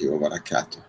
وبركاته 0.00 0.82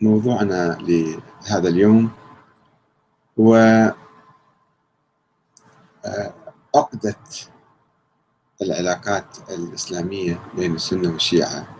موضوعنا 0.00 0.78
لهذا 0.80 1.68
اليوم 1.68 2.10
هو 3.40 3.54
آه، 6.04 6.34
عقدة 6.74 7.16
العلاقات 8.62 9.50
الإسلامية 9.50 10.40
بين 10.56 10.74
السنة 10.74 11.12
والشيعة 11.12 11.76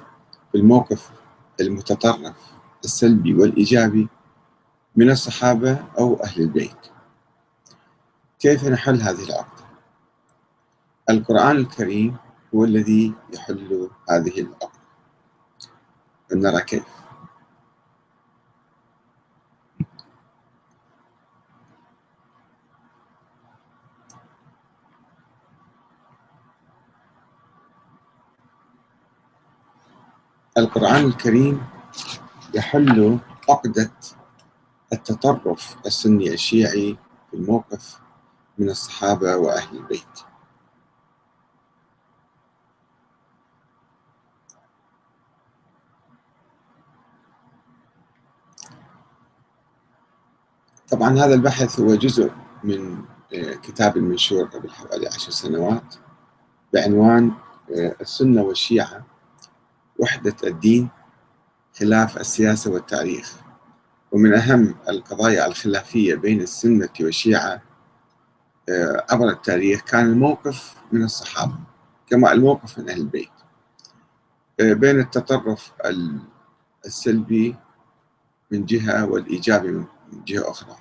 في 0.52 0.58
الموقف 0.58 1.10
المتطرف 1.60 2.36
السلبي 2.84 3.34
والإيجابي 3.34 4.08
من 4.96 5.10
الصحابة 5.10 5.84
أو 5.98 6.22
أهل 6.24 6.42
البيت 6.42 6.76
كيف 8.38 8.64
نحل 8.64 9.00
هذه 9.00 9.24
العقدة؟ 9.24 9.66
القرآن 11.10 11.56
الكريم 11.56 12.16
هو 12.56 12.64
الذي 12.64 13.14
يحل 13.34 13.90
هذه 14.10 14.40
العقدة 14.40 14.70
نرى 16.32 16.62
كيف؟ 16.62 16.84
القرآن 30.58 31.04
الكريم 31.04 31.66
يحل 32.54 33.18
عقدة 33.48 33.90
التطرف 34.92 35.76
السني 35.86 36.34
الشيعي 36.34 36.96
في 37.30 37.36
الموقف 37.36 38.00
من 38.58 38.70
الصحابة 38.70 39.36
وأهل 39.36 39.76
البيت. 39.76 40.35
طبعا 50.90 51.18
هذا 51.18 51.34
البحث 51.34 51.80
هو 51.80 51.94
جزء 51.94 52.30
من 52.64 53.04
آه، 53.34 53.54
كتاب 53.54 53.96
المنشور 53.96 54.44
قبل 54.44 54.70
حوالي 54.70 55.06
عشر 55.06 55.30
سنوات 55.30 55.94
بعنوان 56.74 57.32
آه، 57.76 57.96
السنة 58.00 58.42
والشيعة 58.42 59.06
وحدة 59.98 60.36
الدين 60.44 60.88
خلاف 61.78 62.16
السياسة 62.16 62.70
والتاريخ. 62.72 63.36
ومن 64.12 64.34
أهم 64.34 64.74
القضايا 64.88 65.46
الخلافية 65.46 66.14
بين 66.14 66.40
السنة 66.40 66.88
والشيعة 67.00 67.62
آه، 68.68 69.06
عبر 69.10 69.28
التاريخ 69.28 69.80
كان 69.80 70.06
الموقف 70.06 70.74
من 70.92 71.02
الصحابة 71.02 71.58
كما 72.10 72.32
الموقف 72.32 72.78
من 72.78 72.90
أهل 72.90 73.00
البيت. 73.00 73.30
بين 74.60 75.00
التطرف 75.00 75.72
السلبي 76.86 77.56
من 78.50 78.64
جهة 78.64 79.06
والإيجابي 79.06 79.68
من 79.68 79.84
جهة 80.26 80.50
أخرى. 80.50 80.76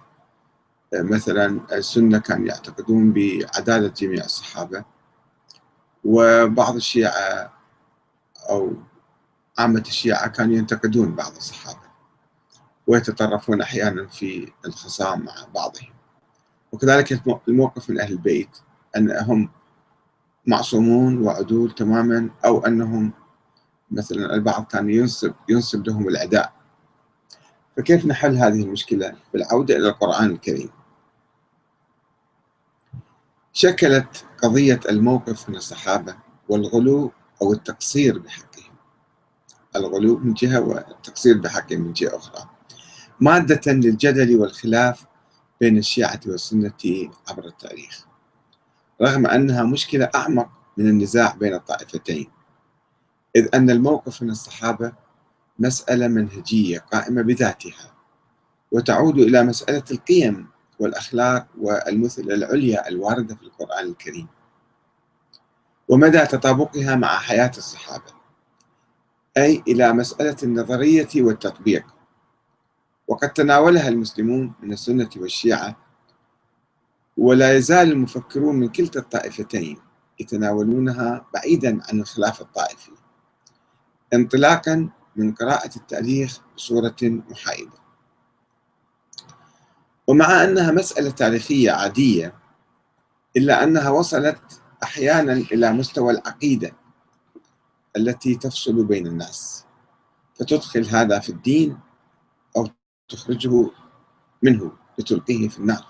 مثلا 0.94 1.62
السنة 1.72 2.18
كانوا 2.20 2.48
يعتقدون 2.48 3.14
بعدالة 3.14 3.88
جميع 3.88 4.26
الصحابة 4.26 4.86
وبعض 6.04 6.76
الشيعة 6.76 7.54
أو 8.50 8.74
عامة 9.58 9.84
الشيعة 9.88 10.28
كانوا 10.28 10.56
ينتقدون 10.56 11.16
بعض 11.16 11.36
الصحابة 11.36 11.86
ويتطرفون 12.88 13.62
أحيانا 13.62 14.08
في 14.08 14.52
الخصام 14.66 15.26
مع 15.26 15.34
بعضهم. 15.56 15.94
وكذلك 16.72 17.22
الموقف 17.48 17.90
من 17.90 18.00
أهل 18.00 18.12
البيت 18.12 18.58
أنهم 18.98 19.50
معصومون 20.48 21.22
وعدول 21.22 21.72
تماما 21.72 22.30
أو 22.46 22.66
أنهم 22.66 23.14
مثلا 23.92 24.34
البعض 24.36 24.66
كان 24.66 24.90
ينسب 24.90 25.34
ينسب 25.50 25.88
لهم 25.88 26.08
العداء 26.08 26.54
فكيف 27.78 28.06
نحل 28.06 28.38
هذه 28.38 28.64
المشكلة 28.64 29.16
بالعودة 29.34 29.76
إلى 29.76 29.88
القرآن 29.88 30.32
الكريم؟ 30.32 30.70
شكلت 33.54 34.26
قضية 34.44 34.80
الموقف 34.90 35.50
من 35.50 35.56
الصحابة 35.56 36.16
والغلو 36.50 37.12
أو 37.42 37.54
التقصير 37.54 38.20
بحقهم. 38.20 38.76
الغلو 39.76 40.18
من 40.18 40.34
جهة 40.34 40.60
والتقصير 40.60 41.38
بحقهم 41.38 41.82
من 41.82 41.94
جهة 41.94 42.16
أخرى. 42.16 42.50
مادة 43.20 43.72
للجدل 43.72 44.40
والخلاف 44.40 45.06
بين 45.62 45.78
الشيعة 45.78 46.20
والسنة 46.28 47.10
عبر 47.28 47.46
التاريخ. 47.46 48.06
رغم 49.02 49.28
أنها 49.28 49.64
مشكلة 49.64 50.10
أعمق 50.16 50.50
من 50.78 50.88
النزاع 50.88 51.36
بين 51.36 51.54
الطائفتين. 51.54 52.28
إذ 53.36 53.56
أن 53.56 53.70
الموقف 53.70 54.22
من 54.22 54.30
الصحابة 54.30 54.94
مسألة 55.60 56.08
منهجية 56.08 56.80
قائمة 56.80 57.22
بذاتها 57.22 57.94
وتعود 58.72 59.18
إلى 59.18 59.44
مسألة 59.44 59.84
القيم 59.92 60.48
والأخلاق 60.80 61.48
والمثل 61.58 62.22
العليا 62.22 62.88
الواردة 62.88 63.36
في 63.36 63.44
القرآن 63.44 63.88
الكريم. 63.88 64.28
ومدى 65.90 66.26
تطابقها 66.26 66.96
مع 66.96 67.18
حياة 67.18 67.52
الصحابة 67.58 68.14
أي 69.38 69.64
إلى 69.68 69.94
مسألة 69.94 70.36
النظرية 70.44 71.10
والتطبيق. 71.16 71.86
وقد 73.08 73.34
تناولها 73.34 73.88
المسلمون 73.88 74.54
من 74.62 74.74
السنة 74.74 75.10
والشيعة 75.18 75.78
ولا 77.18 77.54
يزال 77.54 77.92
المفكرون 77.92 78.56
من 78.56 78.68
كلتا 78.68 79.00
الطائفتين 79.00 79.78
يتناولونها 80.20 81.26
بعيدا 81.34 81.80
عن 81.90 82.00
الخلاف 82.00 82.42
الطائفي. 82.42 82.92
انطلاقا 84.14 84.90
من 85.16 85.34
قراءة 85.34 85.76
التاريخ 85.76 86.40
بصورة 86.56 86.96
محايدة. 87.02 87.86
ومع 90.08 90.44
أنها 90.44 90.72
مسألة 90.72 91.10
تاريخية 91.10 91.72
عادية 91.72 92.36
إلا 93.38 93.64
أنها 93.64 93.90
وصلت 93.90 94.62
أحيانا 94.84 95.34
إلى 95.34 95.72
مستوى 95.72 96.14
العقيدة 96.14 96.72
التي 97.98 98.36
تفصل 98.36 98.86
بين 98.86 99.08
الناس. 99.08 99.66
فتدخل 100.36 100.86
هذا 100.86 101.20
في 101.20 101.30
الدين 101.30 101.80
أو 102.58 102.68
تخرجه 103.10 103.72
منه 104.44 104.72
لتلقيه 105.00 105.50
في 105.50 105.60
النار. 105.60 105.86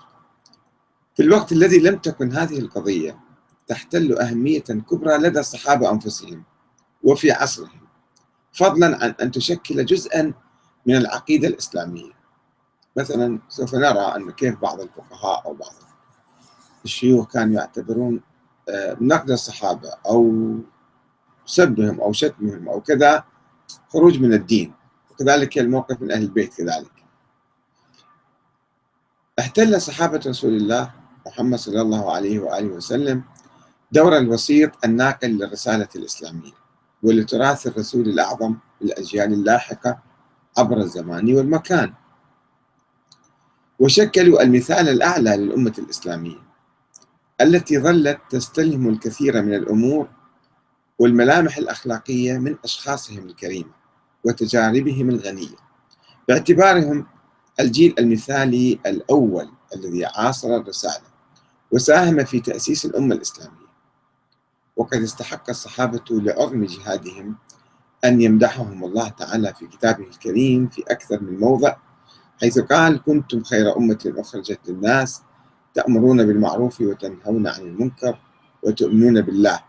في 1.14 1.22
الوقت 1.22 1.52
الذي 1.52 1.78
لم 1.78 1.96
تكن 1.98 2.32
هذه 2.32 2.58
القضية 2.58 3.20
تحتل 3.66 4.18
أهمية 4.18 4.60
كبرى 4.60 5.16
لدى 5.18 5.40
الصحابة 5.40 5.90
أنفسهم 5.90 6.44
وفي 7.02 7.32
عصرهم. 7.32 7.85
فضلا 8.56 9.04
عن 9.04 9.14
أن 9.22 9.30
تشكل 9.30 9.84
جزءا 9.84 10.32
من 10.86 10.96
العقيدة 10.96 11.48
الإسلامية. 11.48 12.12
مثلا 12.96 13.38
سوف 13.48 13.74
نرى 13.74 14.16
أن 14.16 14.30
كيف 14.30 14.58
بعض 14.58 14.80
الفقهاء 14.80 15.44
أو 15.46 15.54
بعض 15.54 15.72
الشيوخ 16.84 17.32
كانوا 17.32 17.54
يعتبرون 17.54 18.20
آه، 18.68 18.96
نقد 19.00 19.30
الصحابة 19.30 19.90
أو 20.06 20.54
سبهم 21.46 22.00
أو 22.00 22.12
شتمهم 22.12 22.68
أو 22.68 22.80
كذا 22.80 23.24
خروج 23.88 24.20
من 24.20 24.32
الدين. 24.32 24.74
وكذلك 25.10 25.58
الموقف 25.58 26.02
من 26.02 26.10
أهل 26.12 26.22
البيت 26.22 26.54
كذلك. 26.54 26.92
احتل 29.38 29.80
صحابة 29.80 30.20
رسول 30.26 30.56
الله 30.56 30.90
محمد 31.26 31.58
صلى 31.58 31.80
الله 31.80 32.12
عليه 32.12 32.38
وآله 32.38 32.68
وسلم 32.68 33.22
دور 33.92 34.16
الوسيط 34.16 34.70
الناقل 34.84 35.28
للرسالة 35.28 35.88
الإسلامية. 35.96 36.65
ولتراث 37.06 37.66
الرسول 37.66 38.08
الأعظم 38.08 38.56
للأجيال 38.80 39.32
اللاحقة 39.32 39.98
عبر 40.58 40.76
الزمان 40.76 41.34
والمكان. 41.34 41.92
وشكلوا 43.78 44.42
المثال 44.42 44.88
الأعلى 44.88 45.36
للأمة 45.36 45.72
الإسلامية 45.78 46.38
التي 47.40 47.78
ظلت 47.78 48.18
تستلهم 48.30 48.88
الكثير 48.88 49.42
من 49.42 49.54
الأمور 49.54 50.08
والملامح 50.98 51.56
الأخلاقية 51.58 52.38
من 52.38 52.56
أشخاصهم 52.64 53.26
الكريمة 53.26 53.70
وتجاربهم 54.24 55.10
الغنية. 55.10 55.56
باعتبارهم 56.28 57.06
الجيل 57.60 57.94
المثالي 57.98 58.78
الأول 58.86 59.48
الذي 59.76 60.06
عاصر 60.06 60.56
الرسالة 60.56 61.06
وساهم 61.72 62.24
في 62.24 62.40
تأسيس 62.40 62.86
الأمة 62.86 63.14
الإسلامية. 63.14 63.65
وقد 64.76 65.02
استحق 65.02 65.48
الصحابة 65.48 66.04
لعظم 66.10 66.64
جهادهم 66.64 67.36
أن 68.04 68.20
يمدحهم 68.20 68.84
الله 68.84 69.08
تعالى 69.08 69.54
في 69.54 69.66
كتابه 69.66 70.04
الكريم 70.04 70.68
في 70.68 70.82
أكثر 70.82 71.20
من 71.20 71.40
موضع 71.40 71.76
حيث 72.40 72.58
قال 72.58 73.02
كنتم 73.02 73.42
خير 73.42 73.76
أمة 73.76 74.12
أخرجت 74.16 74.60
للناس 74.68 75.22
تأمرون 75.74 76.26
بالمعروف 76.26 76.80
وتنهون 76.80 77.46
عن 77.46 77.60
المنكر 77.60 78.18
وتؤمنون 78.62 79.20
بالله 79.20 79.60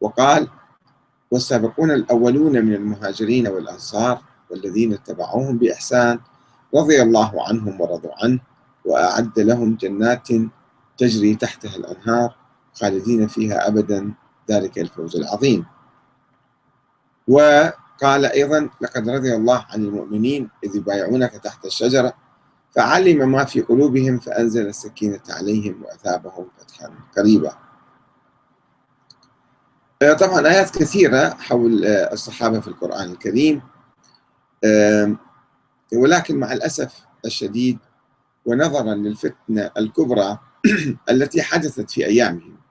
وقال 0.00 0.48
والسابقون 1.30 1.90
الأولون 1.90 2.64
من 2.64 2.74
المهاجرين 2.74 3.48
والأنصار 3.48 4.22
والذين 4.50 4.92
اتبعوهم 4.92 5.58
بإحسان 5.58 6.18
رضي 6.74 7.02
الله 7.02 7.48
عنهم 7.48 7.80
ورضوا 7.80 8.24
عنه 8.24 8.40
وأعد 8.84 9.38
لهم 9.38 9.74
جنات 9.74 10.28
تجري 10.98 11.34
تحتها 11.34 11.76
الأنهار 11.76 12.41
خالدين 12.74 13.26
فيها 13.28 13.68
أبدا. 13.68 14.12
ذلك 14.50 14.78
الفوز 14.78 15.16
العظيم. 15.16 15.66
وقال 17.28 18.24
أيضا 18.24 18.70
لقد 18.80 19.08
رضي 19.08 19.34
الله 19.34 19.66
عن 19.70 19.84
المؤمنين 19.84 20.48
إذ 20.64 20.76
يبايعونك 20.76 21.30
تحت 21.32 21.64
الشجرة 21.64 22.12
فعلم 22.70 23.32
ما 23.32 23.44
في 23.44 23.60
قلوبهم 23.60 24.18
فأنزل 24.18 24.66
السكينة 24.66 25.20
عليهم 25.30 25.82
وأثابهم 25.82 26.46
فتحا 26.58 26.90
قريبا. 27.16 27.52
آه، 30.02 30.12
طبعا 30.12 30.48
آيات 30.48 30.78
كثيرة 30.78 31.28
حول 31.28 31.84
آه، 31.84 32.12
الصحابة 32.12 32.60
في 32.60 32.68
القرآن 32.68 33.10
الكريم. 33.10 33.62
ولكن 35.96 36.36
مع 36.38 36.52
الأسف 36.52 37.06
الشديد 37.24 37.78
ونظرا 38.46 38.94
للفتنة 38.94 39.70
الكبرى 39.78 40.38
التي 41.10 41.42
حدثت 41.42 41.90
في 41.90 42.06
أيامهم. 42.06 42.61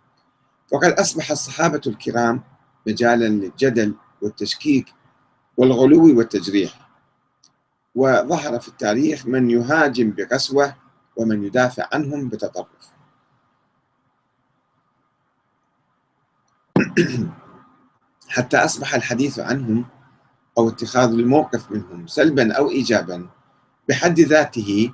وقد 0.71 0.91
أصبح 0.91 1.31
الصحابة 1.31 1.81
الكرام 1.87 2.43
مجالا 2.87 3.27
للجدل 3.27 3.95
والتشكيك 4.21 4.93
والغلو 5.57 6.17
والتجريح 6.17 6.89
وظهر 7.95 8.59
في 8.59 8.67
التاريخ 8.67 9.25
من 9.25 9.49
يهاجم 9.49 10.11
بقسوة 10.11 10.75
ومن 11.15 11.43
يدافع 11.43 11.87
عنهم 11.93 12.29
بتطرف. 12.29 12.91
حتى 18.29 18.57
أصبح 18.57 18.95
الحديث 18.95 19.39
عنهم 19.39 19.85
أو 20.57 20.69
اتخاذ 20.69 21.09
الموقف 21.09 21.71
منهم 21.71 22.07
سلبا 22.07 22.53
أو 22.53 22.69
إيجابا 22.69 23.29
بحد 23.89 24.19
ذاته 24.19 24.93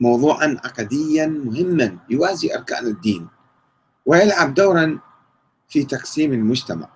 موضوعا 0.00 0.56
عقديا 0.64 1.26
مهما 1.26 1.98
يوازي 2.10 2.54
أركان 2.54 2.86
الدين. 2.86 3.28
ويلعب 4.06 4.54
دورا 4.54 4.98
في 5.68 5.84
تقسيم 5.84 6.32
المجتمع 6.32 6.88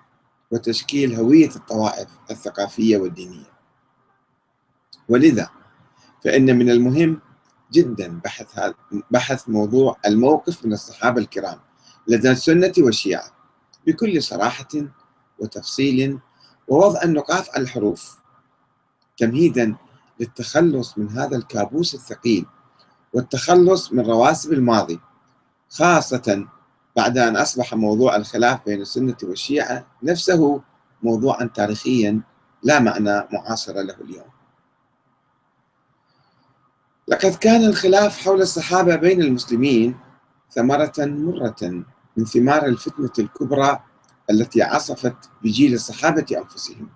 وتشكيل 0.50 1.14
هوية 1.14 1.50
الطوائف 1.56 2.08
الثقافية 2.30 2.98
والدينية. 2.98 3.52
ولذا 5.08 5.50
فإن 6.24 6.58
من 6.58 6.70
المهم 6.70 7.20
جدا 7.72 8.20
بحث 8.24 8.60
بحث 9.10 9.48
موضوع 9.48 9.96
الموقف 10.06 10.64
من 10.64 10.72
الصحابة 10.72 11.20
الكرام 11.20 11.58
لدى 12.08 12.30
السنة 12.30 12.72
والشيعة 12.78 13.30
بكل 13.86 14.22
صراحة 14.22 14.68
وتفصيل 15.38 16.18
ووضع 16.68 17.02
النقاط 17.02 17.48
على 17.48 17.62
الحروف 17.62 18.18
تمهيدا 19.16 19.76
للتخلص 20.20 20.98
من 20.98 21.08
هذا 21.08 21.36
الكابوس 21.36 21.94
الثقيل 21.94 22.46
والتخلص 23.12 23.92
من 23.92 24.06
رواسب 24.06 24.52
الماضي 24.52 25.00
خاصة 25.70 26.46
بعد 26.96 27.18
أن 27.18 27.36
أصبح 27.36 27.74
موضوع 27.74 28.16
الخلاف 28.16 28.60
بين 28.66 28.80
السنة 28.80 29.16
والشيعة 29.22 29.86
نفسه 30.02 30.62
موضوعا 31.02 31.44
تاريخيا 31.44 32.20
لا 32.62 32.80
معنى 32.80 33.28
معاصر 33.32 33.72
له 33.72 33.94
اليوم. 33.94 34.26
لقد 37.08 37.34
كان 37.34 37.64
الخلاف 37.64 38.18
حول 38.18 38.42
الصحابة 38.42 38.96
بين 38.96 39.22
المسلمين 39.22 39.96
ثمرة 40.50 40.92
مرة 40.98 41.84
من 42.16 42.24
ثمار 42.24 42.66
الفتنة 42.66 43.12
الكبرى 43.18 43.80
التي 44.30 44.62
عصفت 44.62 45.16
بجيل 45.42 45.74
الصحابة 45.74 46.26
أنفسهم. 46.36 46.88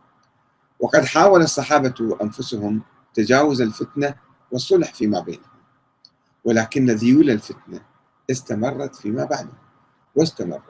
وقد 0.81 1.05
حاول 1.05 1.43
الصحابة 1.43 2.19
أنفسهم 2.23 2.83
تجاوز 3.15 3.61
الفتنة 3.61 4.15
والصلح 4.51 4.95
فيما 4.95 5.21
بينهم 5.21 5.51
ولكن 6.45 6.91
ذيول 6.91 7.31
الفتنة 7.31 7.81
استمرت 8.31 8.95
فيما 8.97 9.25
بعده. 9.25 9.70
واستمرت 10.15 10.63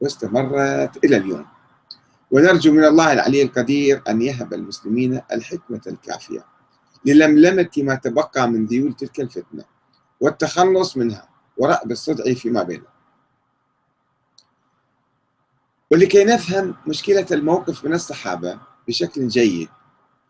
واستمرت 0.00 1.04
إلى 1.04 1.16
اليوم. 1.16 1.46
ونرجو 2.30 2.72
من 2.72 2.84
الله 2.84 3.12
العلي 3.12 3.42
القدير 3.42 4.02
أن 4.08 4.22
يهب 4.22 4.54
المسلمين 4.54 5.20
الحكمة 5.32 5.80
الكافية 5.86 6.44
للملمة 7.04 7.70
ما 7.76 7.94
تبقى 7.94 8.48
من 8.48 8.66
ذيول 8.66 8.92
تلك 8.92 9.20
الفتنة 9.20 9.64
والتخلص 10.20 10.96
منها 10.96 11.28
ورأب 11.56 11.90
الصدع 11.90 12.34
فيما 12.34 12.62
بينهم. 12.62 12.86
ولكي 15.90 16.24
نفهم 16.24 16.74
مشكلة 16.86 17.26
الموقف 17.30 17.84
من 17.84 17.94
الصحابة 17.94 18.58
بشكل 18.88 19.28
جيد 19.28 19.68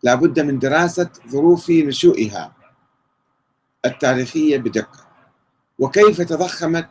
لابد 0.03 0.39
من 0.39 0.59
دراسة 0.59 1.09
ظروف 1.27 1.69
نشوئها 1.69 2.55
التاريخية 3.85 4.57
بدقة. 4.57 5.07
وكيف 5.79 6.21
تضخمت 6.21 6.89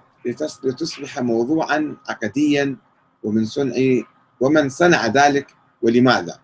لتصبح 0.65 1.19
موضوعا 1.19 1.97
عقديا 2.09 2.77
ومن 3.23 3.45
صنع 3.45 3.75
ومن 4.41 4.69
صنع 4.69 5.07
ذلك 5.07 5.55
ولماذا؟ 5.83 6.41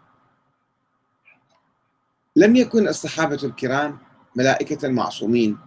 لم 2.37 2.57
يكن 2.57 2.89
الصحابة 2.89 3.39
الكرام 3.45 3.99
ملائكة 4.37 4.89
معصومين 4.89 5.59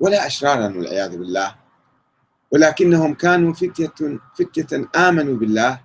ولا 0.00 0.26
أشرارا 0.26 0.66
والعياذ 0.66 1.18
بالله 1.18 1.54
ولكنهم 2.50 3.14
كانوا 3.14 3.52
فتية 3.52 4.18
فتية 4.34 4.88
آمنوا 4.96 5.36
بالله 5.36 5.80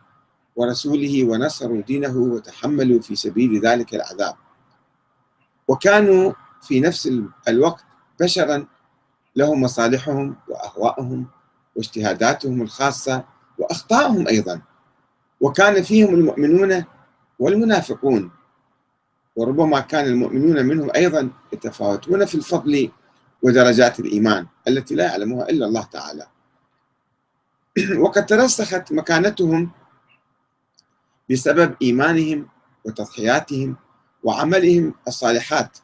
ورسوله 0.56 1.24
ونصروا 1.24 1.81
دينه 1.81 2.18
وتحملوا 2.18 3.01
في 3.01 3.16
سبيل 3.16 3.62
ذلك 3.62 3.95
العذاب. 3.95 4.36
وكانوا 5.68 6.33
في 6.62 6.80
نفس 6.80 7.12
الوقت 7.48 7.86
بشرا 8.19 8.68
لهم 9.36 9.62
مصالحهم 9.62 10.36
وأهواءهم 10.48 11.27
واجتهاداتهم 11.75 12.62
الخاصة 12.62 13.24
وأخطائهم 13.57 14.27
أيضا. 14.27 14.62
وكان 15.42 15.83
فيهم 15.83 16.13
المؤمنون 16.13 16.86
والمنافقون 17.39 18.31
وربما 19.36 19.80
كان 19.80 20.06
المؤمنون 20.06 20.66
منهم 20.66 20.92
أيضا 20.95 21.30
يتفاوتون 21.54 22.25
في 22.25 22.36
الفضل 22.36 22.89
ودرجات 23.42 24.00
الإيمان 24.00 24.48
التي 24.68 24.95
لا 24.95 25.04
يعلمها 25.04 25.50
إلا 25.50 25.66
الله 25.66 25.83
تعالى. 25.83 26.27
وقد 28.04 28.25
ترسخت 28.25 28.92
مكانتهم 28.92 29.72
بسبب 31.30 31.75
إيمانهم 31.81 32.48
وتضحياتهم 32.86 33.75
وعملهم 34.24 34.94
الصالحات 35.07 35.77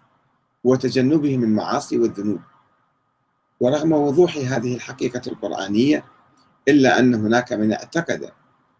وتجنبهم 0.64 1.44
المعاصي 1.44 1.98
والذنوب. 2.00 2.42
ورغم 3.62 3.92
وضوح 3.92 4.38
هذه 4.38 4.75
الحقيقة 4.75 5.22
القرآنية 5.28 6.06
إلا 6.68 7.00
أن 7.00 7.16
هناك 7.16 7.54
من 7.54 7.74
اعتقد 7.74 8.31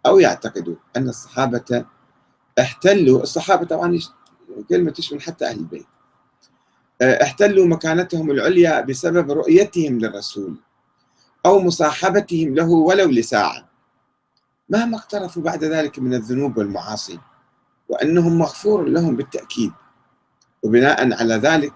أو 0.06 0.20
يعتقد 0.20 0.78
أن 0.98 1.10
الصحابة 1.10 1.86
احتلوا 2.60 3.24
الصحابة 3.24 3.66
طبعا 3.66 4.00
كلمة 4.70 4.92
تشمل 4.92 5.22
حتى 5.22 5.46
أهل 5.46 5.60
البيت. 5.60 5.86
احتلوا 7.02 7.66
مكانتهم 7.66 8.32
العليا 8.32 8.82
بسبب 8.82 9.32
رؤيتهم 9.32 10.00
للرسول 10.00 10.56
أو 11.46 11.60
مصاحبتهم 11.60 12.56
له 12.56 12.70
ولو 12.70 13.10
لساعة. 13.10 13.70
مهما 14.70 14.98
اقترفوا 14.98 15.44
بعد 15.44 15.64
ذلك 15.64 16.00
من 16.00 16.14
الذنوب 16.14 16.58
والمعاصي 16.58 17.20
وأنهم 17.90 18.38
مغفور 18.38 18.84
لهم 18.86 19.16
بالتأكيد. 19.16 19.72
وبناء 20.64 21.14
على 21.22 21.36
ذلك 21.36 21.74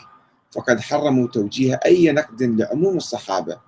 فقد 0.55 0.79
حرموا 0.79 1.27
توجيه 1.27 1.79
أي 1.85 2.11
نقد 2.11 2.43
لعموم 2.43 2.97
الصحابة 2.97 3.59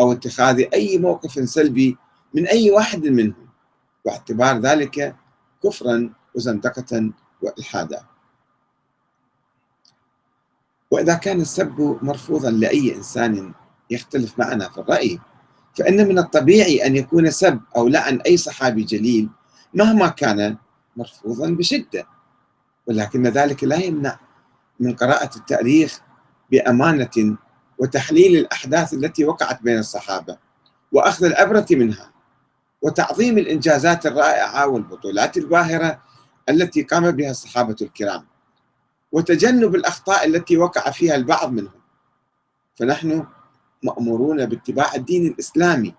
أو 0.00 0.12
اتخاذ 0.12 0.64
أي 0.74 0.98
موقف 0.98 1.48
سلبي 1.48 1.96
من 2.34 2.46
أي 2.46 2.70
واحد 2.70 3.06
منهم 3.06 3.48
واعتبار 4.04 4.58
ذلك 4.58 5.16
كفرا 5.64 6.10
وزندقة 6.34 7.10
وإلحادا. 7.42 8.04
وإذا 10.90 11.14
كان 11.14 11.40
السب 11.40 11.98
مرفوضا 12.02 12.50
لأي 12.50 12.96
إنسان 12.96 13.52
يختلف 13.90 14.38
معنا 14.38 14.68
في 14.68 14.78
الرأي 14.78 15.18
فإن 15.78 16.08
من 16.08 16.18
الطبيعي 16.18 16.86
أن 16.86 16.96
يكون 16.96 17.30
سب 17.30 17.60
أو 17.76 17.88
لعن 17.88 18.20
أي 18.20 18.36
صحابي 18.36 18.82
جليل 18.82 19.28
مهما 19.74 20.08
كان 20.08 20.56
مرفوضا 20.96 21.50
بشدة 21.50 22.06
ولكن 22.86 23.26
ذلك 23.26 23.64
لا 23.64 23.76
يمنع 23.76 24.18
من 24.80 24.94
قراءة 24.94 25.36
التاريخ 25.36 26.00
بأمانة 26.50 27.36
وتحليل 27.78 28.36
الأحداث 28.36 28.94
التي 28.94 29.24
وقعت 29.24 29.62
بين 29.62 29.78
الصحابة 29.78 30.38
وأخذ 30.92 31.24
العبرة 31.24 31.66
منها 31.70 32.10
وتعظيم 32.82 33.38
الإنجازات 33.38 34.06
الرائعة 34.06 34.66
والبطولات 34.66 35.36
الباهرة 35.36 36.02
التي 36.48 36.82
قام 36.82 37.10
بها 37.10 37.30
الصحابة 37.30 37.76
الكرام 37.82 38.26
وتجنب 39.12 39.74
الأخطاء 39.74 40.26
التي 40.26 40.56
وقع 40.56 40.90
فيها 40.90 41.14
البعض 41.14 41.52
منهم. 41.52 41.80
فنحن 42.76 43.26
مأمورون 43.82 44.46
باتباع 44.46 44.94
الدين 44.94 45.26
الإسلامي 45.26 45.94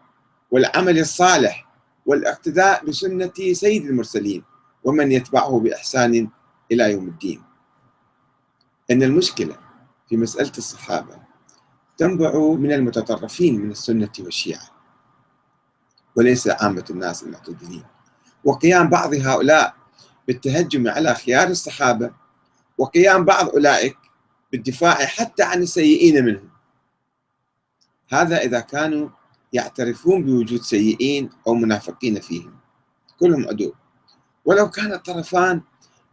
والعمل 0.51 0.99
الصالح 0.99 1.67
والاقتداء 2.05 2.85
بسنة 2.85 3.33
سيد 3.51 3.85
المرسلين 3.85 4.43
ومن 4.83 5.11
يتبعه 5.11 5.59
بإحسان 5.59 6.29
إلى 6.71 6.91
يوم 6.91 7.07
الدين. 7.07 7.41
أن 8.91 9.03
المشكلة 9.03 9.64
في 10.09 10.17
مسألة 10.17 10.51
الصحابة 10.57 11.15
تنبع 11.97 12.39
من 12.39 12.71
المتطرفين 12.71 13.61
من 13.61 13.71
السنة 13.71 14.09
والشيعة 14.19 14.69
وليس 16.15 16.47
عامة 16.47 16.85
الناس 16.89 17.23
المعتدلين. 17.23 17.83
وقيام 18.43 18.89
بعض 18.89 19.13
هؤلاء 19.13 19.75
بالتهجم 20.27 20.87
على 20.87 21.15
خيار 21.15 21.47
الصحابة 21.47 22.11
وقيام 22.77 23.25
بعض 23.25 23.49
أولئك 23.49 23.97
بالدفاع 24.51 25.05
حتى 25.05 25.43
عن 25.43 25.61
السيئين 25.61 26.25
منهم. 26.25 26.49
هذا 28.09 28.37
إذا 28.37 28.59
كانوا 28.59 29.09
يعترفون 29.53 30.23
بوجود 30.23 30.61
سيئين 30.61 31.29
أو 31.47 31.53
منافقين 31.53 32.19
فيهم. 32.19 32.55
كلهم 33.19 33.47
عدو. 33.47 33.73
ولو 34.45 34.69
كان 34.69 34.93
الطرفان 34.93 35.61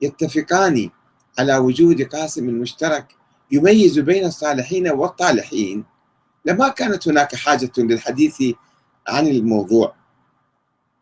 يتفقان 0.00 0.90
على 1.38 1.56
وجود 1.56 2.02
قاسم 2.02 2.46
مشترك 2.46 3.16
يميز 3.52 3.98
بين 3.98 4.24
الصالحين 4.24 4.88
والطالحين. 4.88 5.84
لما 6.44 6.68
كانت 6.68 7.08
هناك 7.08 7.34
حاجة 7.34 7.72
للحديث 7.78 8.42
عن 9.08 9.26
الموضوع 9.26 9.94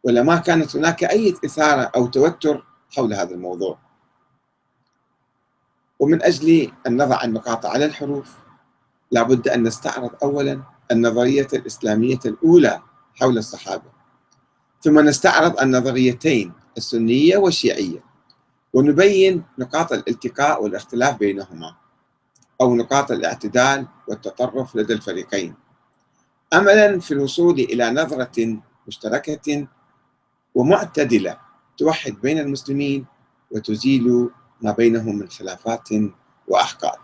ولما 0.05 0.37
كانت 0.37 0.77
هناك 0.77 1.05
أي 1.05 1.35
إثارة 1.45 1.83
أو 1.97 2.07
توتر 2.07 2.65
حول 2.91 3.15
هذا 3.15 3.35
الموضوع. 3.35 3.79
ومن 6.01 6.23
أجل 6.23 6.73
أن 6.87 6.97
نضع 6.97 7.25
النقاط 7.25 7.67
على 7.67 7.85
الحروف 7.85 8.37
لابد 9.11 9.49
أن 9.49 9.63
نستعرض 9.63 10.11
أولا 10.23 10.63
النظرية 10.91 11.49
الإسلامية 11.53 12.19
الأولى 12.25 12.83
حول 13.15 13.39
الصحابة. 13.39 13.91
ثم 14.83 15.01
نستعرض 15.01 15.61
النظريتين 15.61 16.53
السنية 16.77 17.37
والشيعية 17.37 18.05
ونبين 18.73 19.43
نقاط 19.59 19.93
الالتقاء 19.93 20.63
والاختلاف 20.63 21.19
بينهما. 21.19 21.80
أو 22.61 22.75
نقاط 22.75 23.11
الاعتدال 23.11 23.87
والتطرف 24.09 24.77
لدى 24.77 24.93
الفريقين. 24.93 25.55
أملا 26.53 27.01
في 27.01 27.15
الوصول 27.15 27.55
إلى 27.55 27.91
نظرة 27.91 28.61
مشتركة 28.89 29.67
ومعتدلة 30.55 31.39
توحد 31.79 32.13
بين 32.13 32.39
المسلمين 32.39 33.07
وتزيل 33.51 34.31
ما 34.63 34.73
بينهم 34.73 35.19
من 35.19 35.29
خلافات 35.29 35.89
وأحقاد. 36.49 36.99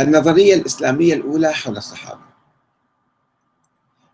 النظرية 0.00 0.54
الإسلامية 0.54 1.14
الأولى 1.14 1.52
حول 1.52 1.76
الصحابة. 1.76 2.24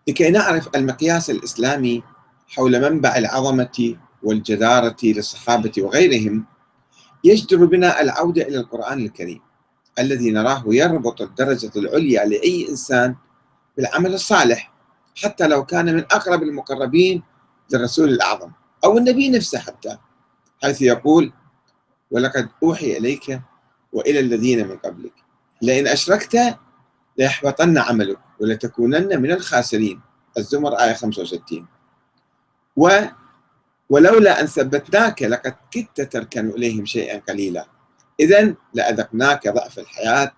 لكي 0.09 0.31
نعرف 0.31 0.69
المقياس 0.75 1.31
الإسلامي 1.31 2.03
حول 2.50 2.80
منبع 2.80 3.16
العظمة 3.16 3.97
والجدارة 4.23 4.97
للصحابة 5.02 5.73
وغيرهم 5.78 6.45
يجدر 7.25 7.64
بنا 7.64 8.00
العودة 8.00 8.42
إلى 8.42 8.59
القرآن 8.59 9.00
الكريم 9.04 9.40
الذي 9.99 10.30
نراه 10.30 10.64
يربط 10.66 11.21
الدرجة 11.21 11.71
العليا 11.76 12.25
لأي 12.25 12.69
إنسان 12.69 13.14
بالعمل 13.76 14.14
الصالح 14.14 14.73
حتى 15.23 15.49
لو 15.49 15.64
كان 15.64 15.95
من 15.95 16.00
أقرب 16.00 16.42
المقربين 16.42 17.23
للرسول 17.73 18.09
الأعظم 18.09 18.50
أو 18.85 18.99
النبي 18.99 19.28
نفسه 19.28 19.59
حتى 19.59 19.99
حيث 20.62 20.83
يقول 20.83 21.33
ولقد 22.11 22.49
أوحي 22.62 22.97
إليك 22.97 23.40
وإلى 23.92 24.21
الذين 24.21 24.69
من 24.69 24.76
قبلك 24.76 25.12
لئن 25.62 25.87
أشركت 25.87 26.59
ليحبطن 27.19 27.78
عملك 27.78 28.19
ولتكونن 28.40 29.23
من 29.23 29.30
الخاسرين. 29.33 30.00
الزمر 30.38 30.75
آية 30.75 30.92
65 30.92 31.66
و 32.81 32.89
ولولا 33.91 34.41
أن 34.41 34.47
ثبتناك 34.47 35.23
لقد 35.23 35.55
كدت 35.71 36.01
تركن 36.01 36.51
إليهم 36.51 36.85
شيئا 36.85 37.21
قليلا. 37.29 37.67
إذا 38.21 38.55
لأذقناك 38.75 39.49
ضعف 39.49 39.79
الحياة 39.79 40.33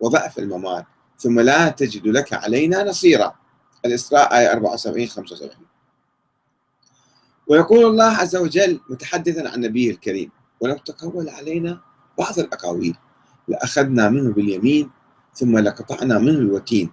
وضعف 0.00 0.38
الممات 0.38 0.86
ثم 1.18 1.40
لا 1.40 1.68
تجد 1.68 2.06
لك 2.06 2.32
علينا 2.32 2.84
نصيرا. 2.84 3.34
الإسراء 3.84 4.38
آية 4.38 4.52
74 4.52 5.06
75 5.06 5.66
ويقول 7.46 7.84
الله 7.84 8.04
عز 8.04 8.36
وجل 8.36 8.80
متحدثا 8.90 9.48
عن 9.48 9.60
نبيه 9.60 9.90
الكريم 9.90 10.30
ولو 10.60 10.74
تقول 10.74 11.28
علينا 11.28 11.80
بعض 12.18 12.38
الأقاويل 12.38 12.96
لأخذنا 13.48 14.08
منه 14.08 14.32
باليمين 14.32 14.90
ثم 15.34 15.58
لقطعنا 15.58 16.18
منه 16.18 16.38
الوتين 16.38 16.90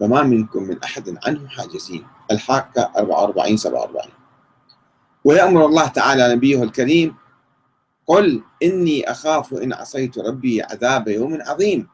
فما 0.00 0.22
منكم 0.22 0.62
من 0.62 0.82
أحد 0.82 1.18
عنه 1.26 1.48
حاجزين. 1.48 2.06
الحاقة 2.30 2.92
44 2.96 3.56
47 3.56 4.15
ويأمر 5.26 5.66
الله 5.66 5.86
تعالى 5.88 6.34
نبيه 6.34 6.62
الكريم 6.62 7.14
قل 8.06 8.42
إني 8.62 9.10
أخاف 9.10 9.54
إن 9.54 9.72
عصيت 9.72 10.18
ربي 10.18 10.62
عذاب 10.62 11.08
يوم 11.08 11.38
عظيم. 11.42 11.88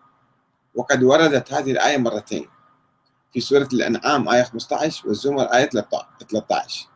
وقد 0.74 1.02
وردت 1.02 1.52
هذه 1.52 1.70
الآية 1.72 1.96
مرتين. 1.96 2.46
في 3.32 3.40
سورة 3.40 3.68
الأنعام 3.72 4.28
آية 4.28 4.42
15 4.42 5.08
والزمر 5.08 5.44
آية 5.44 5.70
13 6.28 6.88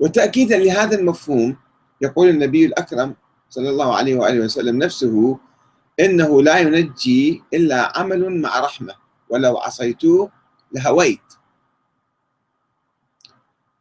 وتأكيدا 0.00 0.58
لهذا 0.58 0.98
المفهوم 0.98 1.56
يقول 2.00 2.28
النبي 2.28 2.64
الأكرم 2.66 3.14
صلى 3.50 3.70
الله 3.70 3.96
عليه 3.96 4.16
وآله 4.16 4.44
وسلم 4.44 4.78
نفسه 4.78 5.38
إنه 6.00 6.42
لا 6.42 6.58
ينجي 6.58 7.42
إلا 7.54 7.98
عمل 7.98 8.40
مع 8.40 8.60
رحمة 8.60 8.94
ولو 9.28 9.58
عصيتوه 9.58 10.30
لهويت. 10.72 11.20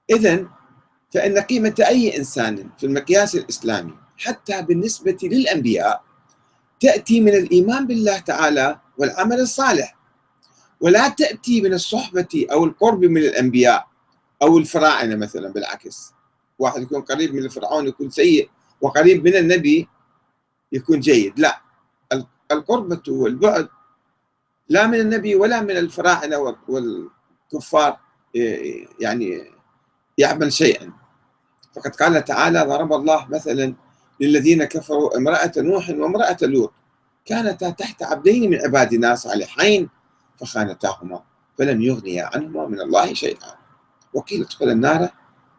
إذا 0.09 0.60
فإن 1.13 1.37
قيمة 1.37 1.75
أي 1.79 2.17
إنسان 2.17 2.69
في 2.77 2.85
المقياس 2.85 3.35
الإسلامي 3.35 3.93
حتى 4.17 4.61
بالنسبة 4.61 5.17
للأنبياء 5.23 6.03
تأتي 6.79 7.21
من 7.21 7.33
الإيمان 7.33 7.87
بالله 7.87 8.19
تعالى 8.19 8.79
والعمل 8.97 9.39
الصالح 9.39 9.97
ولا 10.81 11.09
تأتي 11.09 11.61
من 11.61 11.73
الصحبة 11.73 12.47
أو 12.51 12.65
القرب 12.65 13.05
من 13.05 13.21
الأنبياء 13.21 13.87
أو 14.41 14.57
الفراعنة 14.57 15.15
مثلا 15.15 15.53
بالعكس. 15.53 16.13
واحد 16.59 16.81
يكون 16.81 17.01
قريب 17.01 17.33
من 17.33 17.45
الفرعون 17.45 17.87
يكون 17.87 18.09
سيء 18.09 18.49
وقريب 18.81 19.23
من 19.27 19.35
النبي 19.35 19.87
يكون 20.71 20.99
جيد. 20.99 21.39
لا. 21.39 21.61
القربة 22.51 23.03
والبعد 23.07 23.69
لا 24.69 24.87
من 24.87 24.99
النبي 24.99 25.35
ولا 25.35 25.61
من 25.61 25.71
الفراعنة 25.71 26.55
والكفار 26.67 27.99
يعني 28.99 29.51
يعمل 30.17 30.53
شيئا. 30.53 31.00
فقد 31.75 31.95
قال 31.95 32.25
تعالى 32.25 32.61
ضرب 32.61 32.93
الله 32.93 33.27
مثلا 33.29 33.73
للذين 34.19 34.63
كفروا 34.63 35.17
امرأة 35.17 35.51
نوح 35.57 35.89
وامرأة 35.89 36.37
لوط. 36.41 36.73
كانتا 37.25 37.69
تحت 37.69 38.03
عبدين 38.03 38.49
من 38.49 38.61
عبادنا 38.61 39.15
صالحين 39.15 39.89
فخانتاهما 40.39 41.23
فلم 41.57 41.81
يغنيا 41.81 42.29
عنهما 42.33 42.67
من 42.67 42.81
الله 42.81 43.13
شيئا. 43.13 43.55
وقيل 44.13 44.41
ادخل 44.41 44.69
النار 44.69 45.09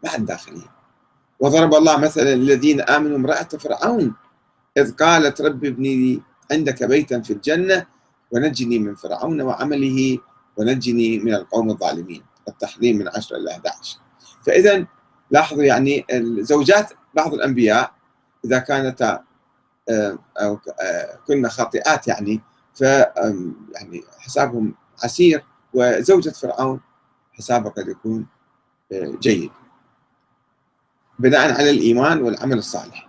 مع 0.05 0.15
الداخلين 0.15 0.69
وضرب 1.41 1.75
الله 1.75 1.97
مثلا 1.97 2.35
للذين 2.35 2.81
آمنوا 2.81 3.17
امرأة 3.17 3.43
فرعون. 3.43 4.15
إذ 4.77 4.93
قالت 4.93 5.41
رب 5.41 5.65
ابني 5.65 5.97
لي 5.97 6.23
عندك 6.53 6.83
بيتا 6.83 7.21
في 7.21 7.33
الجنة 7.33 7.87
ونجني 8.31 8.79
من 8.79 8.95
فرعون 8.95 9.41
وعمله 9.41 10.19
ونجني 10.57 11.19
من 11.19 11.35
القوم 11.35 11.71
الظالمين. 11.71 12.23
التحريم 12.49 12.99
من 12.99 13.09
10 13.09 13.37
إلى 13.37 13.51
11 13.51 13.99
فإذا 14.47 14.87
لاحظوا 15.33 15.65
يعني 15.65 16.07
زوجات 16.39 16.93
بعض 17.15 17.35
الأنبياء 17.35 17.93
إذا 18.45 18.59
كانتا 18.59 19.25
آه، 19.89 20.19
أو 20.43 20.59
آه، 20.83 21.19
كنا 21.27 21.49
خاطئات 21.49 22.09
يعني 22.09 22.41
ف 22.75 22.81
يعني 22.81 24.03
حسابهم 24.19 24.75
عسير 25.05 25.45
وزوجة 25.75 26.31
فرعون 26.31 26.81
حسابها 27.33 27.71
قد 27.71 27.89
يكون 27.89 28.27
آه، 28.93 29.15
جيد. 29.21 29.51
بناء 31.19 31.55
على 31.55 31.71
الإيمان 31.71 32.23
والعمل 32.23 32.59
الصالح. 32.59 33.09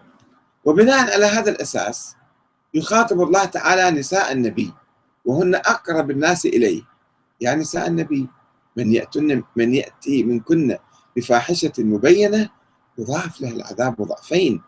وبناء 0.66 1.14
على 1.14 1.26
هذا 1.26 1.52
الأساس 1.52 2.16
يخاطب 2.74 3.22
الله 3.22 3.46
تعالى 3.46 4.00
نساء 4.00 4.32
النبي 4.32 4.74
وهن 5.26 5.56
أقرب 5.56 6.12
الناس 6.12 6.46
إليه. 6.46 6.84
يا 7.42 7.56
نساء 7.56 7.88
النبي 7.88 8.28
من 8.78 8.94
يأتن 8.94 9.44
من 9.56 9.74
يأتي 9.74 10.24
منكن 10.24 10.78
بفاحشة 11.16 11.74
مبينة 11.78 12.50
يضاعف 12.98 13.42
له 13.42 13.52
العذاب 13.52 14.02
ضعفين 14.02 14.62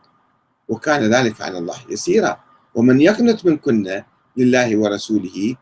وكان 0.69 1.13
ذلك 1.13 1.41
على 1.41 1.57
الله 1.57 1.77
يسيرا. 1.89 2.39
ومن 2.75 3.01
يقنط 3.01 3.45
منكن 3.45 4.03
لله 4.37 4.77
ورسوله 4.77 5.55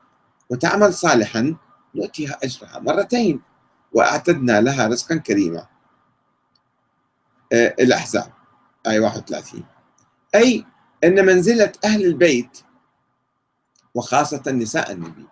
وتعمل 0.49 0.93
صالحا 0.93 1.55
نؤتيها 1.95 2.37
أجرها 2.43 2.79
مرتين 2.79 3.41
وأعتدنا 3.93 4.61
لها 4.61 4.87
رزقا 4.87 5.15
كريما. 5.15 5.67
آه، 7.53 7.75
الأحزاب 7.79 8.31
آية 8.87 8.99
31 8.99 9.63
أي 10.35 10.65
أن 11.03 11.25
منزلة 11.25 11.71
أهل 11.85 12.05
البيت 12.05 12.59
وخاصة 13.95 14.51
نساء 14.51 14.91
النبي 14.91 15.27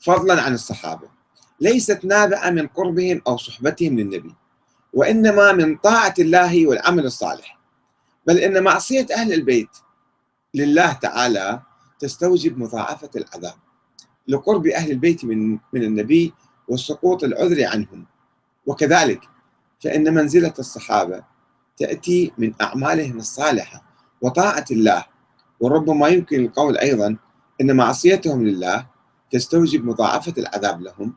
فضلا 0.00 0.42
عن 0.42 0.54
الصحابة 0.54 1.08
ليست 1.60 2.04
نابعة 2.04 2.50
من 2.50 2.66
قربهم 2.66 3.22
أو 3.26 3.36
صحبتهم 3.36 3.98
للنبي. 3.98 4.34
وإنما 4.92 5.52
من 5.52 5.76
طاعة 5.76 6.14
الله 6.18 6.66
والعمل 6.66 7.06
الصالح. 7.06 7.58
بل 8.26 8.38
إن 8.38 8.62
معصية 8.62 9.06
أهل 9.14 9.32
البيت 9.32 9.70
لله 10.54 10.92
تعالى 10.92 11.62
تستوجب 11.98 12.58
مضاعفة 12.58 13.10
العذاب 13.16 13.54
لقرب 14.28 14.66
أهل 14.66 14.90
البيت 14.90 15.24
من 15.24 15.58
من 15.72 15.82
النبي 15.82 16.34
وسقوط 16.68 17.24
العذر 17.24 17.64
عنهم. 17.64 18.06
وكذلك 18.66 19.20
فإن 19.80 20.14
منزلة 20.14 20.54
الصحابة 20.58 21.24
تأتي 21.76 22.32
من 22.38 22.54
أعمالهم 22.60 23.18
الصالحة 23.18 23.82
وطاعة 24.20 24.64
الله. 24.70 25.04
وربما 25.60 26.08
يمكن 26.08 26.44
القول 26.44 26.78
أيضا 26.78 27.16
أن 27.60 27.76
معصيتهم 27.76 28.44
لله 28.46 28.86
تستوجب 29.30 29.84
مضاعفة 29.84 30.34
العذاب 30.38 30.82
لهم. 30.82 31.14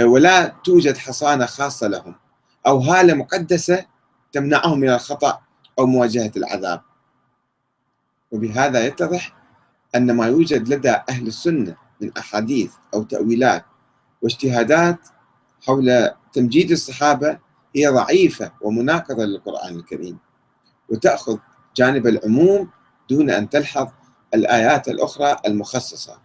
ولا 0.00 0.46
توجد 0.64 0.96
حصانة 0.96 1.46
خاصة 1.46 1.88
لهم. 1.88 2.14
أو 2.66 2.78
هالة 2.78 3.14
مقدسة 3.14 3.86
تمنعهم 4.32 4.80
من 4.80 4.88
الخطأ 4.88 5.40
أو 5.78 5.86
مواجهة 5.86 6.32
العذاب. 6.36 6.80
وبهذا 8.30 8.86
يتضح 8.86 9.36
أن 9.94 10.12
ما 10.12 10.26
يوجد 10.26 10.68
لدى 10.68 10.96
أهل 11.08 11.26
السنة 11.26 11.76
من 12.00 12.10
أحاديث 12.18 12.72
أو 12.94 13.02
تأويلات 13.02 13.64
واجتهادات 14.22 14.98
حول 15.66 16.10
تمجيد 16.32 16.70
الصحابة 16.70 17.38
هي 17.76 17.88
ضعيفة 17.88 18.52
ومناقضة 18.60 19.24
للقرآن 19.24 19.76
الكريم 19.76 20.18
وتأخذ 20.88 21.38
جانب 21.76 22.06
العموم 22.06 22.70
دون 23.10 23.30
أن 23.30 23.48
تلحظ 23.48 23.88
الآيات 24.34 24.88
الأخرى 24.88 25.36
المخصصة. 25.46 26.18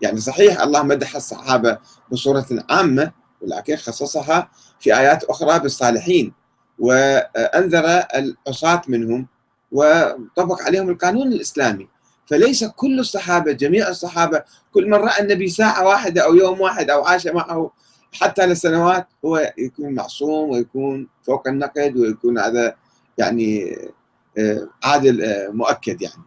يعني 0.00 0.20
صحيح 0.20 0.60
الله 0.60 0.82
مدح 0.82 1.16
الصحابة 1.16 1.78
بصورة 2.12 2.46
عامة 2.70 3.12
ولكن 3.42 3.76
خصصها 3.76 4.50
في 4.80 4.98
آيات 4.98 5.24
أخرى 5.24 5.58
بالصالحين 5.58 6.32
وأنذر 6.78 7.84
العصاة 8.14 8.82
منهم 8.88 9.26
وطبق 9.72 10.62
عليهم 10.62 10.90
القانون 10.90 11.32
الإسلامي. 11.32 11.88
فليس 12.26 12.64
كل 12.64 13.00
الصحابة 13.00 13.52
جميع 13.52 13.88
الصحابة 13.88 14.42
كل 14.72 14.86
من 14.86 14.94
رأى 14.94 15.22
النبي 15.22 15.48
ساعة 15.48 15.86
واحدة 15.86 16.24
أو 16.24 16.34
يوم 16.34 16.60
واحد 16.60 16.90
أو 16.90 17.04
عاش 17.04 17.26
معه 17.26 17.70
حتى 18.12 18.46
لسنوات 18.46 19.06
هو 19.24 19.52
يكون 19.58 19.94
معصوم 19.94 20.50
ويكون 20.50 21.08
فوق 21.22 21.48
النقد 21.48 21.96
ويكون 21.96 22.38
هذا 22.38 22.76
يعني 23.18 23.76
عادل 24.84 25.46
مؤكد 25.52 26.02
يعني. 26.02 26.22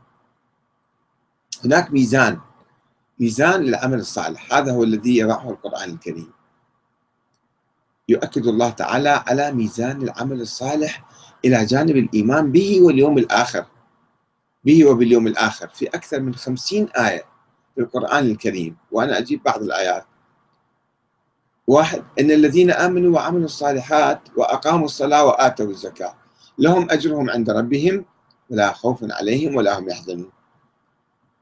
هناك 1.66 1.92
ميزان 1.92 2.40
ميزان 3.20 3.62
للعمل 3.62 4.00
الصالح. 4.00 4.54
هذا 4.54 4.72
هو 4.72 4.84
الذي 4.84 5.18
يضعه 5.18 5.50
القرآن 5.50 5.90
الكريم. 5.90 6.32
يؤكد 8.12 8.48
الله 8.48 8.70
تعالى 8.70 9.10
على 9.28 9.52
ميزان 9.52 10.02
العمل 10.02 10.42
الصالح 10.42 11.04
إلى 11.46 11.66
جانب 11.66 11.98
الإيمان 11.98 12.52
به 12.52 12.82
واليوم 12.82 13.18
الآخر 13.18 13.66
به 14.66 14.86
وباليوم 14.86 15.28
الآخر. 15.28 15.68
في 15.68 15.88
أكثر 15.88 16.20
من 16.20 16.36
خمسين 16.36 16.88
آية 16.90 17.24
في 17.76 17.82
القرآن 17.82 18.26
الكريم 18.26 18.76
وأنا 18.92 19.18
أجيب 19.18 19.44
بعض 19.44 19.62
الآيات. 19.62 20.06
واحد 21.68 22.04
إن 22.20 22.32
الذين 22.32 22.72
آمنوا 22.72 23.16
وعملوا 23.16 23.46
الصالحات 23.46 24.22
وأقاموا 24.38 24.86
الصلاة 24.86 25.26
وآتوا 25.26 25.66
الزكاة 25.66 26.14
لهم 26.58 26.88
أجرهم 26.92 27.30
عند 27.30 27.50
ربهم 27.50 28.06
ولا 28.50 28.72
خوف 28.74 29.00
عليهم 29.12 29.56
ولا 29.56 29.80
هم 29.80 29.90
يحزنون. 29.90 30.32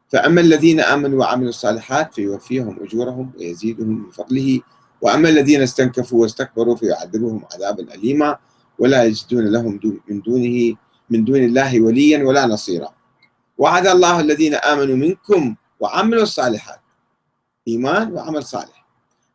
فأما 0.09 0.41
الذين 0.41 0.79
آمنوا 0.79 1.19
وعملوا 1.19 1.49
الصالحات 1.49 2.13
فيوفيهم 2.13 2.77
أجورهم 2.81 3.31
ويزيدهم 3.37 3.87
من 3.87 4.11
فضله 4.11 4.61
وأما 5.01 5.29
الذين 5.29 5.61
استنكفوا 5.61 6.21
واستكبروا 6.21 6.75
فيعذبهم 6.75 7.45
عذابا 7.53 7.93
أليما 7.93 8.37
ولا 8.79 9.03
يجدون 9.03 9.51
لهم 9.51 9.79
من 10.09 10.21
دونه 10.21 10.75
من 11.09 11.25
دون 11.25 11.43
الله 11.43 11.81
وليا 11.81 12.23
ولا 12.23 12.45
نصيرا. 12.45 12.89
وعد 13.57 13.87
الله 13.87 14.19
الذين 14.19 14.53
آمنوا 14.55 14.95
منكم 14.95 15.55
وعملوا 15.79 16.23
الصالحات 16.23 16.79
إيمان 17.67 18.11
وعمل 18.13 18.43
صالح. 18.43 18.85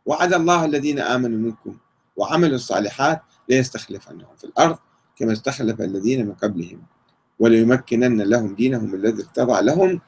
وعد 0.07 0.33
الله 0.35 0.65
الذين 0.65 0.99
آمنوا 0.99 1.39
منكم 1.39 1.77
وعملوا 2.17 2.55
الصالحات 2.57 3.23
ليستخلفنهم 3.49 4.37
في 4.39 4.45
الأرض 4.45 4.79
كما 5.17 5.33
استخلف 5.33 5.81
الذين 5.81 6.27
من 6.27 6.33
قبلهم 6.33 6.83
وليمكنن 7.39 8.21
لهم 8.23 8.55
دينهم 8.55 8.95
الذي 8.95 9.23
ارتضى 9.23 9.63
لهم 9.63 10.01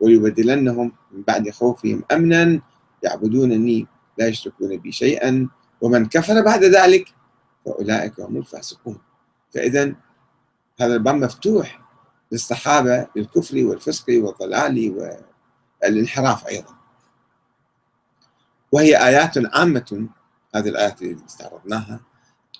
وليبدلنهم 0.00 0.92
من 1.12 1.22
بعد 1.22 1.50
خوفهم 1.50 2.02
أمنا. 2.12 2.60
يعبدونني 3.02 3.86
لا 4.18 4.26
يشركون 4.26 4.76
بي 4.76 4.92
شيئا 4.92 5.48
ومن 5.80 6.06
كفر 6.06 6.40
بعد 6.40 6.64
ذلك 6.64 7.14
فأولئك 7.66 8.20
هم 8.20 8.36
الفاسقون. 8.36 8.98
فإذا 9.54 9.94
هذا 10.80 10.94
الباب 10.94 11.14
مفتوح 11.14 11.80
للصحابة 12.32 13.06
للكفر 13.16 13.64
والفسق 13.64 14.04
والضلال 14.08 15.18
والانحراف 15.82 16.46
أيضا. 16.46 16.74
وهي 18.72 19.06
آيات 19.06 19.56
عامة 19.56 20.08
هذه 20.54 20.68
الآيات 20.68 21.02
اللي 21.02 21.24
استعرضناها 21.26 22.00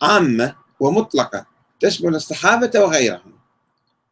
عامة 0.02 0.54
ومطلقة 0.80 1.46
تشمل 1.80 2.14
الصحابة 2.14 2.70
وغيرهم. 2.74 3.38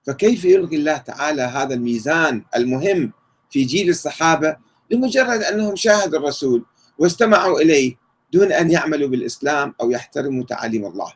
فكيف 0.07 0.45
يلغي 0.45 0.77
الله 0.77 0.97
تعالى 0.97 1.43
هذا 1.43 1.75
الميزان 1.75 2.45
المهم 2.57 3.13
في 3.51 3.65
جيل 3.65 3.89
الصحابة 3.89 4.57
لمجرد 4.91 5.43
أنهم 5.43 5.77
شاهدوا 5.77 6.19
الرسول 6.19 6.65
واستمعوا 6.99 7.61
إليه 7.61 7.97
دون 8.33 8.53
أن 8.53 8.71
يعملوا 8.71 9.09
بالإسلام 9.09 9.75
أو 9.81 9.91
يحترموا 9.91 10.45
تعاليم 10.45 10.87
الله. 10.87 11.13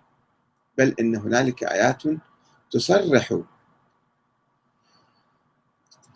بل 0.78 0.94
إن 1.00 1.16
هنالك 1.16 1.64
آيات 1.64 2.02
تصرح 2.70 3.40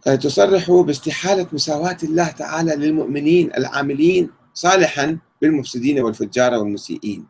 تصرح 0.05 0.71
باستحالة 0.71 1.47
مساواة 1.53 1.97
الله 2.03 2.29
تعالى 2.29 2.75
للمؤمنين 2.77 3.51
العاملين 3.57 4.31
صالحا 4.55 5.19
بالمفسدين 5.43 6.01
والفجار 6.01 6.55
والمسيئين. 6.55 7.27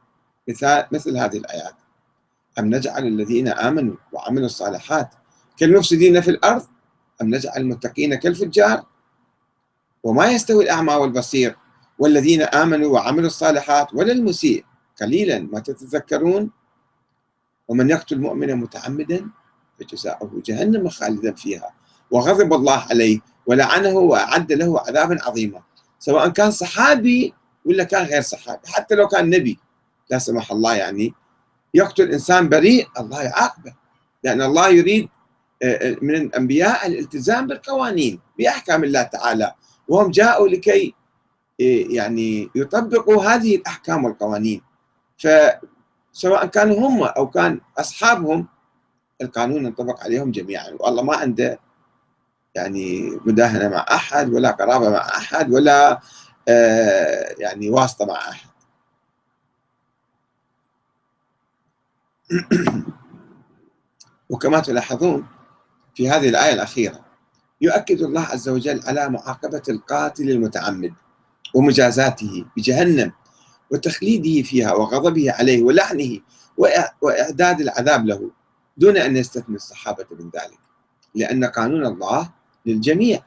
مثل, 0.48 0.84
مثل 0.92 1.16
هذه 1.16 1.36
الآيات. 1.36 1.74
أم 2.58 2.74
نجعل 2.74 3.06
الذين 3.06 3.48
آمنوا 3.48 3.96
وعملوا 4.12 4.46
الصالحات 4.46 5.10
كالمفسدين 5.56 6.20
في 6.20 6.30
الأرض؟ 6.30 6.66
أم 7.22 7.34
نجعل 7.34 7.60
المتقين 7.60 8.14
كالفجار؟ 8.14 8.86
وما 10.02 10.30
يستوي 10.30 10.64
الأعمى 10.64 10.94
والبصير؟ 10.94 11.56
والذين 11.98 12.42
آمنوا 12.42 12.92
وعملوا 12.92 13.26
الصالحات 13.26 13.94
ولا 13.94 14.12
المسيء. 14.12 14.64
قليلا 15.00 15.38
ما 15.38 15.60
تتذكرون. 15.60 16.50
ومن 17.68 17.90
يقتل 17.90 18.20
مؤمنا 18.20 18.54
متعمدا 18.54 19.26
فجزاؤه 19.80 20.42
جهنم 20.46 20.88
خالدا 20.88 21.34
فيها. 21.34 21.70
وغضب 22.10 22.52
الله 22.52 22.86
عليه 22.90 23.18
ولعنه 23.46 23.94
وأعد 23.94 24.52
له 24.52 24.80
عذابا 24.80 25.18
عظيما. 25.22 25.62
سواء 25.98 26.28
كان 26.28 26.50
صحابي 26.50 27.34
ولا 27.64 27.84
كان 27.84 28.06
غير 28.06 28.22
صحابي. 28.22 28.66
حتى 28.66 28.94
لو 28.94 29.08
كان 29.08 29.30
نبي. 29.30 29.58
لا 30.10 30.18
سمح 30.18 30.52
الله 30.52 30.74
يعني. 30.74 31.14
يقتل 31.74 32.12
إنسان 32.12 32.48
بريء 32.48 32.86
الله 33.00 33.22
يعاقبه. 33.22 33.74
لأن 34.24 34.42
الله 34.42 34.68
يريد 34.68 35.08
آه، 35.62 35.66
آه، 35.66 35.96
من 36.02 36.14
الأنبياء 36.14 36.86
الالتزام 36.86 37.46
بالقوانين 37.46 38.20
بأحكام 38.38 38.84
الله 38.84 39.02
تعالى. 39.02 39.54
وهم 39.88 40.10
جاءوا 40.10 40.48
لكي 40.48 40.94
يعني 41.58 42.50
يطبقوا 42.54 43.24
هذه 43.24 43.56
الأحكام 43.56 44.04
والقوانين. 44.04 44.62
فسواء 45.18 46.46
كانوا 46.46 46.88
هم 46.88 47.02
أو 47.02 47.30
كان 47.30 47.60
أصحابهم 47.78 48.46
القانون 49.22 49.66
ينطبق 49.66 50.04
عليهم 50.04 50.30
جميعا. 50.30 50.76
والله 50.80 51.02
ما 51.02 51.16
عنده 51.16 51.58
يعني 52.54 53.10
مداهنة 53.26 53.68
مع 53.68 53.86
أحد 53.90 54.32
ولا 54.32 54.50
قرابة 54.50 54.90
مع 54.90 55.08
أحد 55.08 55.52
ولا 55.52 56.00
يعني 57.38 57.70
واسطة 57.70 58.06
مع 58.06 58.14
أحد. 58.28 58.48
وكما 64.30 64.60
تلاحظون 64.60 65.26
في 65.94 66.10
هذه 66.10 66.28
الآية 66.28 66.52
الأخيرة 66.52 67.04
يؤكد 67.60 68.02
الله 68.02 68.20
عز 68.20 68.48
وجل 68.48 68.80
على 68.86 69.08
معاقبة 69.08 69.62
القاتل 69.68 70.30
المتعمد. 70.30 70.92
ومجازاته 71.54 72.44
بجهنم 72.56 73.12
وتخليده 73.70 74.42
فيها 74.42 74.74
وغضبه 74.74 75.32
عليه 75.32 75.62
ولعنه 75.62 76.20
وإعداد 77.00 77.60
العذاب 77.60 78.06
له 78.06 78.30
دون 78.76 78.96
أن 78.96 79.16
يستثني 79.16 79.56
الصحابة 79.56 80.06
من 80.10 80.24
ذلك. 80.24 80.58
لأن 81.14 81.44
قانون 81.44 81.86
الله 81.86 82.30
للجميع. 82.66 83.22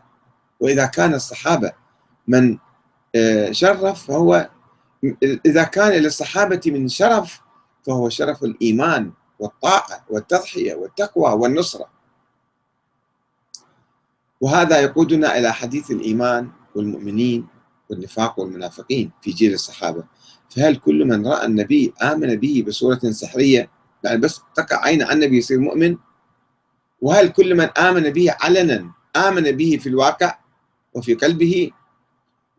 وإذا 0.60 0.86
كان 0.86 1.13
الصحابة 1.13 1.72
من 2.28 2.58
آه، 3.16 3.52
شرف 3.52 4.08
فهو 4.08 4.50
إذا 5.46 5.63
كان 5.63 5.92
للصحابة 5.92 6.62
من 6.66 6.88
شرف 6.88 7.42
فهو 7.86 8.10
شرف 8.10 8.44
الإيمان 8.44 9.12
والطاعة 9.40 10.06
والتضحية 10.10 10.74
والتقوى 10.76 11.32
والنصرة. 11.34 11.90
وهذا 14.42 14.80
يقودنا 14.80 15.38
إلى 15.38 15.54
حديث 15.54 15.92
الإيمان 15.92 16.50
والمؤمنين 16.76 17.48
والنفاق 17.89 18.39
والمنافقين 18.39 19.12
في 19.21 19.32
جيل 19.32 19.54
الصحابة. 19.54 20.04
فهل 20.50 20.76
كل 20.76 21.06
من 21.06 21.28
رأى 21.28 21.45
النبي 21.45 21.93
آمن 22.02 22.36
به 22.36 22.63
بصورة 22.67 23.00
سحرية 23.12 23.69
يعني 24.04 24.17
بس 24.17 24.41
تقع 24.56 24.84
عين 24.86 25.04
عن 25.04 25.15
النبي 25.15 25.38
يصير 25.38 25.60
مؤمن؟ 25.60 25.97
وهل 27.02 27.30
كل 27.30 27.56
من 27.56 27.65
آمن 27.78 28.10
به 28.10 28.36
علنا 28.41 28.91
آمن 29.15 29.52
به 29.52 29.80
في 29.82 29.89
الواقع 29.89 30.38
وفي 30.93 31.13
قلبه؟ 31.13 31.71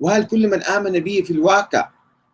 وهل 0.00 0.24
كل 0.24 0.50
من 0.50 0.62
آمن 0.62 1.00
به 1.00 1.22
في 1.26 1.30
الواقع 1.30 1.90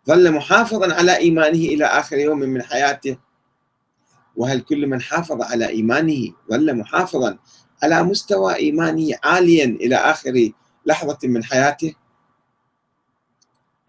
ظل 0.07 0.31
محافظا 0.31 0.93
على 0.93 1.17
إيمانه 1.17 1.57
إلى 1.57 1.85
آخر 1.85 2.17
يوم 2.17 2.39
من 2.39 2.61
حياته؟ 2.61 3.17
وهل 4.35 4.59
كل 4.61 4.87
من 4.87 5.01
حافظ 5.01 5.41
على 5.41 5.67
إيمانه 5.67 6.33
ظل 6.51 6.77
محافظا 6.77 7.37
على 7.83 8.03
مستوى 8.03 8.55
إيمانه 8.55 9.15
عاليا 9.23 9.65
إلى 9.65 9.95
آخر 9.95 10.51
لحظة 10.85 11.17
من 11.23 11.43
حياته؟ 11.43 11.93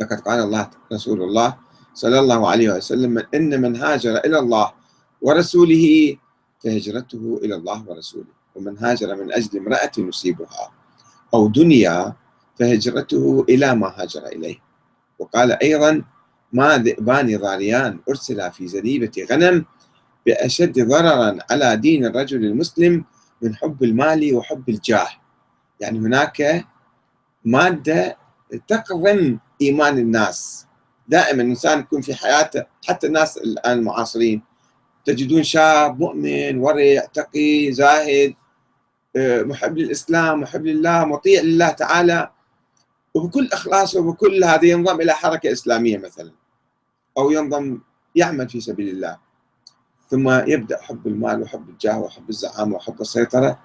لقد 0.00 0.20
قال 0.20 0.40
الله 0.40 0.70
رسول 0.92 1.22
الله 1.22 1.56
صلى 1.94 2.18
الله 2.18 2.48
عليه 2.48 2.68
وسلم 2.70 3.22
إن 3.34 3.60
من 3.60 3.76
هاجر 3.76 4.16
إلى 4.16 4.38
الله 4.38 4.72
ورسوله 5.22 6.16
فهجرته 6.64 7.40
إلى 7.44 7.54
الله 7.54 7.88
ورسوله 7.88 8.32
ومن 8.54 8.78
هاجر 8.78 9.16
من 9.16 9.32
أجل 9.32 9.58
امرأة 9.58 9.92
يصيبها 9.98 10.72
أو 11.34 11.48
دنيا 11.48 12.12
فهجرته 12.58 13.44
إلى 13.48 13.74
ما 13.74 13.88
هاجر 13.96 14.26
إليه. 14.26 14.58
وقال 15.18 15.52
أيضا 15.62 16.02
ما 16.52 16.78
ذئبان 16.78 17.36
ضاريان 17.38 18.00
أرسلا 18.08 18.50
في 18.50 18.68
زريبة 18.68 19.26
غنم 19.30 19.64
بأشد 20.26 20.88
ضررا 20.88 21.38
على 21.50 21.76
دين 21.76 22.04
الرجل 22.04 22.44
المسلم 22.44 23.04
من 23.42 23.54
حب 23.54 23.82
المال 23.84 24.34
وحب 24.34 24.68
الجاه. 24.68 25.08
يعني 25.80 25.98
هناك 25.98 26.66
مادة 27.44 28.16
تقضم 28.68 29.38
إيمان 29.62 29.98
الناس. 29.98 30.66
دائما 31.08 31.42
الإنسان 31.42 31.78
يكون 31.78 32.00
في 32.00 32.14
حياته 32.14 32.64
حتى 32.86 33.06
الناس 33.06 33.36
الآن 33.36 33.78
المعاصرين 33.78 34.42
تجدون 35.04 35.42
شاب 35.42 36.00
مؤمن 36.00 36.58
ورع 36.58 37.00
تقي 37.14 37.72
زاهد 37.72 38.34
آه، 39.16 39.42
محب 39.42 39.78
للإسلام 39.78 40.40
محب 40.40 40.66
لله 40.66 41.04
مطيع 41.04 41.42
لله 41.42 41.70
تعالى 41.70 42.30
وبكل 43.14 43.48
إخلاص 43.52 43.96
وبكل 43.96 44.44
هذا 44.44 44.64
ينضم 44.64 45.00
إلى 45.00 45.12
حركة 45.12 45.52
إسلامية 45.52 45.98
مثلا 45.98 46.32
أو 47.18 47.30
ينضم 47.30 47.80
يعمل 48.14 48.48
في 48.48 48.60
سبيل 48.60 48.88
الله. 48.88 49.18
ثم 50.10 50.30
يبدأ 50.30 50.82
حب 50.82 51.06
المال 51.06 51.42
وحب 51.42 51.68
الجاه 51.68 51.98
وحب 51.98 52.28
الزعامة 52.30 52.76
وحب 52.76 53.00
السيطرة. 53.00 53.58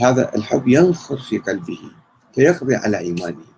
هذا 0.00 0.34
الحب 0.34 0.68
ينخر 0.68 1.16
في 1.16 1.38
قلبه 1.38 1.78
فيقضي 2.34 2.76
على 2.76 2.98
إيمانه. 2.98 3.55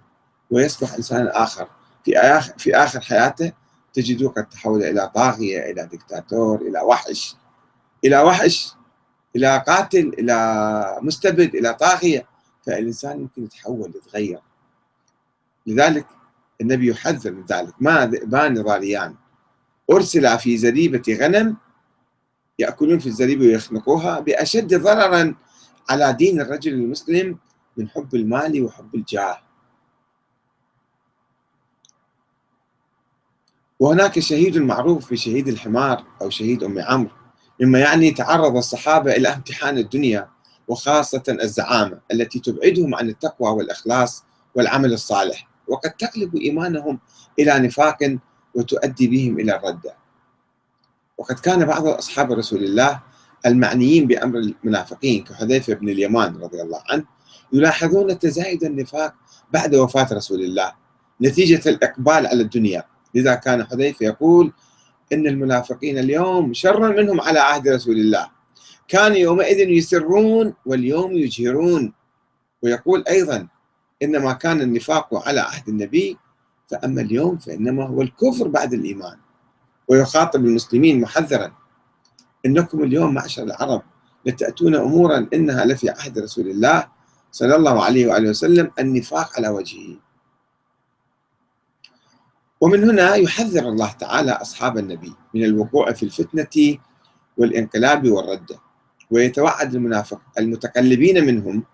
ويصبح 0.50 0.94
إنسانا 0.94 1.42
آخر. 1.42 1.68
في 2.04 2.18
آخر, 2.18 2.52
في 2.58 2.76
آخر 2.76 3.00
حياته 3.00 3.52
تجده 3.92 4.28
قد 4.28 4.48
تحول 4.48 4.82
إلى 4.82 5.10
طاغية 5.14 5.70
إلى 5.70 5.88
دكتاتور 5.92 6.60
إلى 6.60 6.80
وحش. 6.80 7.36
إلى 8.04 8.20
وحش 8.20 8.72
إلى 9.36 9.64
قاتل 9.66 10.14
إلى 10.18 10.98
مستبد 11.02 11.54
إلى 11.54 11.74
طاغية. 11.74 12.26
فالإنسان 12.66 13.20
يمكن 13.20 13.44
يتحول 13.44 13.92
يتغير. 13.96 14.40
لذلك 15.66 16.06
النبي 16.60 16.88
يحذر 16.90 17.32
من 17.32 17.44
ذلك. 17.44 17.74
ما 17.80 18.06
ذئبان 18.06 18.62
ضاليان 18.62 19.14
أرسل 19.90 20.38
في 20.38 20.56
زريبة 20.56 21.18
غنم 21.20 21.56
يأكلون 22.58 22.98
في 22.98 23.06
الزريبة 23.06 23.46
ويخنقوها 23.46 24.20
بأشد 24.20 24.74
ضررا 24.74 25.34
على 25.90 26.12
دين 26.12 26.40
الرجل 26.40 26.72
المسلم 26.72 27.38
من 27.76 27.88
حب 27.88 28.14
المال 28.14 28.64
وحب 28.64 28.94
الجاه. 28.94 29.38
وهناك 33.80 34.18
شهيد 34.18 34.58
معروف 34.58 35.12
بشهيد 35.12 35.48
الحمار 35.48 36.04
أو 36.22 36.30
شهيد 36.30 36.62
أم 36.64 36.78
عمرو 36.78 37.10
مما 37.60 37.78
يعني 37.78 38.10
تعرض 38.10 38.56
الصحابة 38.56 39.12
إلى 39.12 39.28
امتحان 39.28 39.78
الدنيا 39.78 40.28
وخاصة 40.68 41.22
الزعامة 41.28 42.00
التي 42.12 42.38
تبعدهم 42.38 42.94
عن 42.94 43.08
التقوى 43.08 43.50
والإخلاص 43.50 44.24
والعمل 44.54 44.92
الصالح 44.92 45.48
وقد 45.68 45.90
تقلب 45.90 46.36
إيمانهم 46.36 46.98
إلى 47.38 47.58
نفاق 47.58 48.18
وتؤدي 48.54 49.06
بهم 49.06 49.40
إلى 49.40 49.56
الردة 49.56 49.94
وقد 51.18 51.38
كان 51.38 51.64
بعض 51.64 51.86
أصحاب 51.86 52.32
رسول 52.32 52.64
الله 52.64 53.02
المعنيين 53.46 54.06
بأمر 54.06 54.38
المنافقين 54.38 55.24
كحذيفة 55.24 55.74
بن 55.74 55.88
اليمان 55.88 56.36
رضي 56.36 56.62
الله 56.62 56.82
عنه 56.90 57.04
يلاحظون 57.52 58.18
تزايد 58.18 58.64
النفاق 58.64 59.14
بعد 59.52 59.74
وفاة 59.74 60.08
رسول 60.12 60.40
الله 60.40 60.72
نتيجة 61.22 61.68
الإقبال 61.68 62.26
على 62.26 62.42
الدنيا. 62.42 62.84
لذا 63.14 63.34
كان 63.34 63.64
حذيفة 63.64 64.06
يقول 64.06 64.52
إن 65.12 65.26
المنافقين 65.26 65.98
اليوم 65.98 66.52
شر 66.52 66.96
منهم 66.96 67.20
على 67.20 67.38
عهد 67.38 67.68
رسول 67.68 67.96
الله. 67.96 68.30
كانوا 68.88 69.16
يومئذ 69.16 69.68
يسرون 69.68 70.54
واليوم 70.66 71.12
يجهرون. 71.12 71.92
ويقول 72.62 73.04
أيضا 73.08 73.48
إنما 74.02 74.32
كان 74.32 74.60
النفاق 74.60 75.28
على 75.28 75.40
عهد 75.40 75.68
النبي 75.68 76.16
فأما 76.68 77.00
اليوم 77.00 77.38
فإنما 77.38 77.86
هو 77.86 78.02
الكفر 78.02 78.48
بعد 78.48 78.72
الإيمان. 78.72 79.16
ويخاطب 79.88 80.44
المسلمين 80.44 81.00
محذرا. 81.00 81.52
إنكم 82.46 82.82
اليوم 82.82 83.14
معشر 83.14 83.42
العرب 83.42 83.82
لتأتون 84.26 84.74
أمورا 84.74 85.28
إنها 85.34 85.64
لفي 85.64 85.90
عهد 85.90 86.18
رسول 86.18 86.48
الله 86.48 86.88
صلى 87.32 87.56
الله 87.56 87.84
عليه 87.84 88.06
وآله 88.06 88.30
وسلم 88.30 88.70
النفاق 88.78 89.36
على 89.36 89.48
وجهه. 89.48 90.07
ومن 92.60 92.84
هنا 92.90 93.14
يحذر 93.14 93.68
الله 93.68 93.92
تعالى 93.92 94.32
أصحاب 94.32 94.78
النبي 94.78 95.12
من 95.34 95.44
الوقوع 95.44 95.92
في 95.92 96.02
الفتنة 96.02 96.78
والانقلاب 97.36 98.08
والردة 98.08 98.58
ويتوعد 99.10 99.74
المنافق 99.74 100.20
المتقلبين 100.38 101.24
منهم 101.26 101.64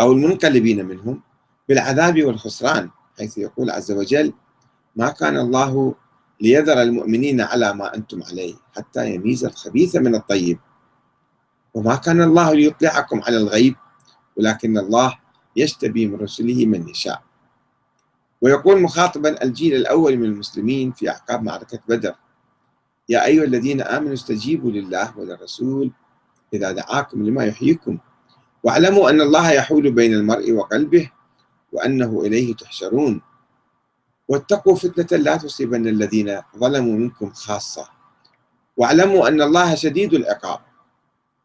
أو 0.00 0.12
المنقلبين 0.12 0.86
منهم 0.86 1.20
بالعذاب 1.68 2.22
والخسران 2.22 2.90
حيث 3.18 3.38
يقول 3.38 3.70
عز 3.70 3.92
وجل 3.92 4.32
ما 4.96 5.10
كان 5.10 5.36
الله 5.36 5.94
ليذر 6.40 6.82
المؤمنين 6.82 7.40
على 7.40 7.74
ما 7.74 7.94
أنتم 7.94 8.22
عليه 8.22 8.54
حتى 8.76 9.14
يميز 9.14 9.44
الخبيث 9.44 9.96
من 9.96 10.14
الطيب. 10.14 10.58
وما 11.74 11.94
كان 11.94 12.22
الله 12.22 12.52
ليطلعكم 12.54 13.20
على 13.22 13.36
الغيب 13.36 13.74
ولكن 14.36 14.78
الله 14.78 15.18
يشتبي 15.56 16.06
من 16.06 16.14
رسله 16.14 16.66
من 16.66 16.88
يشاء. 16.88 17.22
ويقول 18.42 18.80
مخاطبا 18.80 19.42
الجيل 19.42 19.74
الأول 19.74 20.16
من 20.16 20.24
المسلمين 20.24 20.92
في 20.92 21.10
أعقاب 21.10 21.42
معركة 21.42 21.78
بدر. 21.88 22.14
يا 23.08 23.24
أيها 23.26 23.44
الذين 23.44 23.82
آمنوا 23.82 24.14
استجيبوا 24.14 24.70
لله 24.70 25.18
وللرسول 25.18 25.90
إذا 26.54 26.72
دعاكم 26.72 27.22
لما 27.22 27.44
يحييكم. 27.44 27.98
واعلموا 28.62 29.10
أن 29.10 29.20
الله 29.20 29.50
يحول 29.52 29.90
بين 29.90 30.14
المرء 30.14 30.52
وقلبه 30.52 31.10
وأنه 31.72 32.20
إليه 32.20 32.54
تحشرون. 32.54 33.22
واتقوا 34.28 34.76
فتنة 34.76 35.18
لا 35.18 35.36
تصيبن 35.36 35.88
الذين 35.88 36.42
ظلموا 36.58 36.98
منكم 36.98 37.30
خاصة. 37.30 37.88
واعلموا 38.76 39.28
أن 39.28 39.42
الله 39.42 39.74
شديد 39.74 40.14
العقاب. 40.14 40.60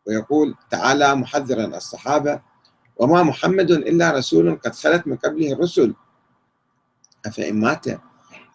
ويقول 0.08 0.56
تعالى 0.70 1.16
محذرا 1.16 1.78
الصحابة 1.78 2.42
وما 2.98 3.24
محمد 3.24 3.72
إلا 3.72 4.12
رسول 4.12 4.56
قد 4.56 4.76
خلت 4.76 5.08
من 5.08 5.16
قبله 5.16 5.54
الرسل. 5.54 5.94
أفإن 7.28 7.56
مات 7.60 7.86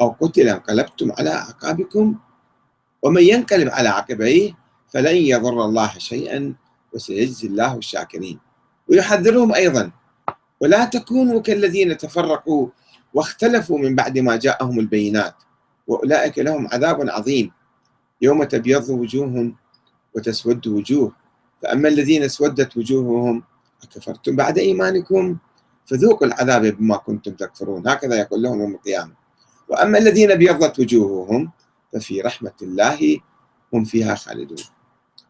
أو 0.01 0.09
قتل 0.21 0.49
انقلبتم 0.49 1.13
على 1.13 1.31
أعقابكم 1.31 2.15
ومن 3.03 3.23
ينقلب 3.23 3.69
على 3.69 3.89
عقبيه 3.89 4.53
فلن 4.89 5.17
يضر 5.17 5.65
الله 5.65 5.99
شيئا 5.99 6.55
وسيجزي 6.93 7.49
الله 7.49 7.77
الشاكرين. 7.77 8.39
ويحذرهم 8.89 9.55
أيضا 9.55 9.91
ولا 10.61 10.85
تكونوا 10.85 11.41
كالذين 11.41 11.97
تفرقوا 11.97 12.69
واختلفوا 13.15 13.79
من 13.79 13.95
بعد 13.95 14.19
ما 14.19 14.37
جاءهم 14.37 14.79
البينات 14.81 15.35
وأولئك 15.87 16.39
لهم 16.39 16.69
عذاب 16.73 17.11
عظيم. 17.11 17.53
يوم 18.23 18.45
تبيض 18.45 18.89
وجوههم 18.91 19.57
وتسود 20.15 20.67
وجوه 20.67 21.13
فأما 21.63 21.89
الذين 21.89 22.23
اسودت 22.23 22.77
وجوههم 22.77 23.43
أكفرتم 23.83 24.37
بعد 24.37 24.59
إيمانكم؟ 24.59 25.37
فذوقوا 25.87 26.27
العذاب 26.27 26.67
بما 26.67 26.97
كنتم 26.97 27.33
تكفرون. 27.33 27.89
هكذا 27.89 28.17
يقول 28.17 28.43
لهم 28.43 28.61
يوم 28.61 28.75
القيامة. 28.75 29.13
وأما 29.69 29.99
الذين 29.99 30.31
أبيضت 30.31 30.79
وجوههم 30.79 31.51
ففي 31.93 32.21
رحمة 32.21 32.53
الله 32.63 33.19
هم 33.75 33.85
فيها 33.85 34.15
خالدون. 34.15 34.59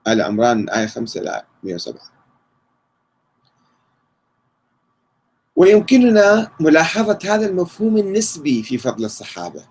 آل 0.09 0.23
عمران 0.23 0.69
آية 0.69 0.87
5 0.87 1.21
إلى 1.21 1.43
107 1.63 2.01
ويمكننا 5.57 6.51
ملاحظة 6.61 7.19
هذا 7.25 7.47
المفهوم 7.47 7.97
النسبي 7.99 8.63
في 8.63 8.79
فضل 8.79 9.05
الصحابة 9.05 9.65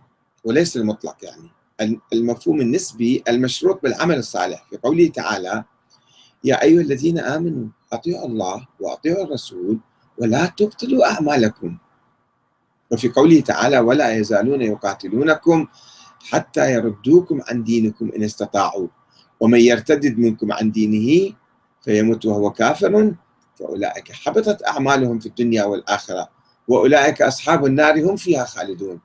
وليس 0.43 0.77
المطلق 0.77 1.17
يعني. 1.23 1.49
المفهوم 2.13 2.61
النسبي 2.61 3.23
المشروط 3.29 3.83
بالعمل 3.83 4.17
الصالح 4.17 4.65
في 4.69 4.77
قوله 4.77 5.07
تعالى 5.07 5.63
يا 6.43 6.61
أيها 6.61 6.81
الذين 6.81 7.19
آمنوا 7.19 7.67
أطيعوا 7.93 8.27
الله 8.27 8.67
وأطيعوا 8.79 9.23
الرسول 9.23 9.79
ولا 10.17 10.45
تبطلوا 10.45 11.11
أعمالكم. 11.11 11.77
وفي 12.91 13.09
قوله 13.09 13.41
تعالى 13.41 13.79
ولا 13.79 14.15
يزالون 14.15 14.61
يقاتلونكم 14.61 15.67
حتى 16.29 16.73
يردوكم 16.73 17.41
عن 17.47 17.63
دينكم 17.63 18.11
إن 18.15 18.23
استطاعوا. 18.23 18.87
ومن 19.39 19.59
يرتدد 19.59 20.19
منكم 20.19 20.51
عن 20.51 20.71
دينه 20.71 21.33
فيمت 21.81 22.25
وهو 22.25 22.51
كافر. 22.51 23.13
فأولئك 23.59 24.11
حبطت 24.11 24.67
أعمالهم 24.67 25.19
في 25.19 25.25
الدنيا 25.25 25.63
والآخرة 25.63 26.29
وأولئك 26.67 27.21
أصحاب 27.21 27.65
النار 27.65 28.11
هم 28.11 28.15
فيها 28.15 28.45
خالدون. 28.45 28.99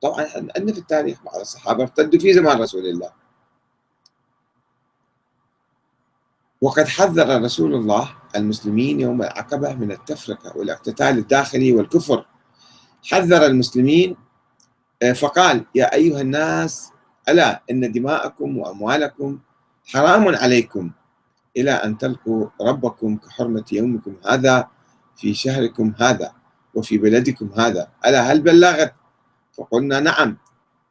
طبعا 0.00 0.26
عندنا 0.56 0.72
في 0.72 0.78
التاريخ 0.78 1.22
بعض 1.24 1.40
الصحابة 1.40 1.82
ارتدوا 1.82 2.20
في 2.20 2.34
زمان 2.34 2.60
رسول 2.60 2.86
الله. 2.86 3.10
وقد 6.60 6.88
حذر 6.88 7.42
رسول 7.42 7.74
الله 7.74 8.10
المسلمين 8.36 9.00
يوم 9.00 9.22
العقبة 9.22 9.74
من 9.74 9.92
التفرقة 9.92 10.56
والاقتتال 10.56 11.18
الداخلي 11.18 11.72
والكفر. 11.72 12.24
حذر 13.04 13.46
المسلمين 13.46 14.16
آه، 15.02 15.12
فقال 15.12 15.64
يا 15.74 15.94
أيها 15.94 16.20
الناس 16.20 16.90
ألا 17.28 17.62
إن 17.70 17.92
دماءكم 17.92 18.58
وأموالكم 18.58 19.38
حرام 19.86 20.28
عليكم 20.34 20.90
إلى 21.56 21.70
أن 21.70 21.98
تلقوا 21.98 22.46
ربكم 22.60 23.16
كحرمة 23.16 23.64
يومكم 23.72 24.16
هذا 24.26 24.68
في 25.16 25.34
شهركم 25.34 25.94
هذا 25.98 26.32
وفي 26.74 26.98
بلدكم 26.98 27.50
هذا. 27.56 27.88
ألا 28.06 28.32
هل 28.32 28.40
بلغت؟ 28.40 28.94
فقلنا 29.52 30.00
نعم. 30.00 30.36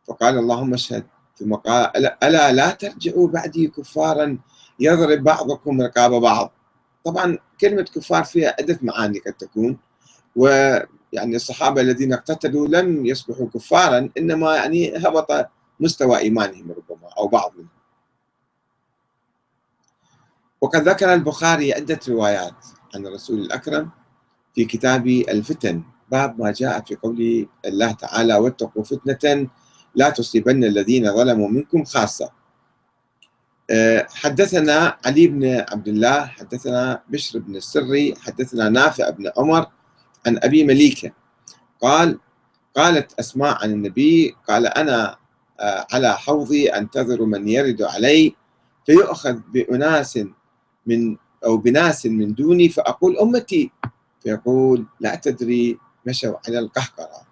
فقال 0.07 0.37
اللهم 0.37 0.73
اشهد. 0.73 1.05
ثم 1.35 1.53
قال 1.53 2.05
ألا 2.23 2.51
لا 2.51 2.69
ترجعوا 2.71 3.27
بعدي 3.27 3.67
كفارا 3.67 4.37
يضرب 4.79 5.23
بعضكم 5.23 5.81
رقاب 5.81 6.11
بعض. 6.11 6.51
طبعا 7.05 7.37
كلمة 7.61 7.81
كفار 7.83 8.23
فيها 8.23 8.55
عدة 8.59 8.79
معاني 8.81 9.19
قد 9.19 9.33
تكون 9.33 9.77
ويعني 10.35 11.35
الصحابة 11.35 11.81
الذين 11.81 12.13
اقتتلوا 12.13 12.67
لم 12.67 13.05
يصبحوا 13.05 13.47
كفارا 13.53 14.09
إنما 14.17 14.55
يعني 14.55 14.97
هبط 14.97 15.49
مستوى 15.79 16.17
إيمانهم 16.17 16.71
ربما 16.71 17.09
أو 17.17 17.27
بعض 17.27 17.53
منهم 17.55 17.77
وقد 20.61 20.89
ذكر 20.89 21.13
البخاري 21.13 21.73
عدة 21.73 21.99
روايات 22.09 22.65
عن 22.95 23.07
الرسول 23.07 23.39
الأكرم 23.39 23.89
في 24.55 24.65
كتاب 24.65 25.07
الفتن. 25.07 25.83
باب 26.11 26.41
ما 26.41 26.51
جاء 26.51 26.81
في 26.81 26.95
قول 26.95 27.47
الله 27.65 27.91
تعالى 27.91 28.35
واتقوا 28.35 28.83
فتنة 28.83 29.47
لا 29.95 30.09
تصيبن 30.09 30.63
الذين 30.63 31.13
ظلموا 31.15 31.49
منكم 31.49 31.83
خاصة. 31.83 32.31
حدثنا 34.09 34.97
علي 35.05 35.27
بن 35.27 35.65
عبد 35.71 35.87
الله 35.87 36.25
حدثنا 36.25 37.01
بشر 37.09 37.39
بن 37.39 37.55
السري 37.55 38.15
حدثنا 38.15 38.69
نافع 38.69 39.09
بن 39.09 39.31
عمر 39.37 39.67
عن 40.25 40.39
أبي 40.43 40.63
مليكة. 40.63 41.11
قال 41.81 42.19
قالت 42.75 43.19
أسماء 43.19 43.63
عن 43.63 43.71
النبي 43.71 44.35
قال 44.47 44.67
أنا 44.67 45.17
آه، 45.59 45.87
على 45.93 46.17
حوضي 46.17 46.69
أنتظر 46.69 47.25
من 47.25 47.47
يرد 47.47 47.81
علي 47.81 48.35
فيؤخذ 48.85 49.39
بأناس 49.53 50.19
من 50.85 51.17
أو 51.45 51.57
بناس 51.57 52.05
من 52.05 52.33
دوني 52.33 52.69
فأقول 52.69 53.17
أمتي. 53.17 53.71
فيقول 54.23 54.85
لا 54.99 55.15
تدري 55.15 55.79
مشوا 56.05 56.37
على 56.47 56.59
القهقرة. 56.59 57.27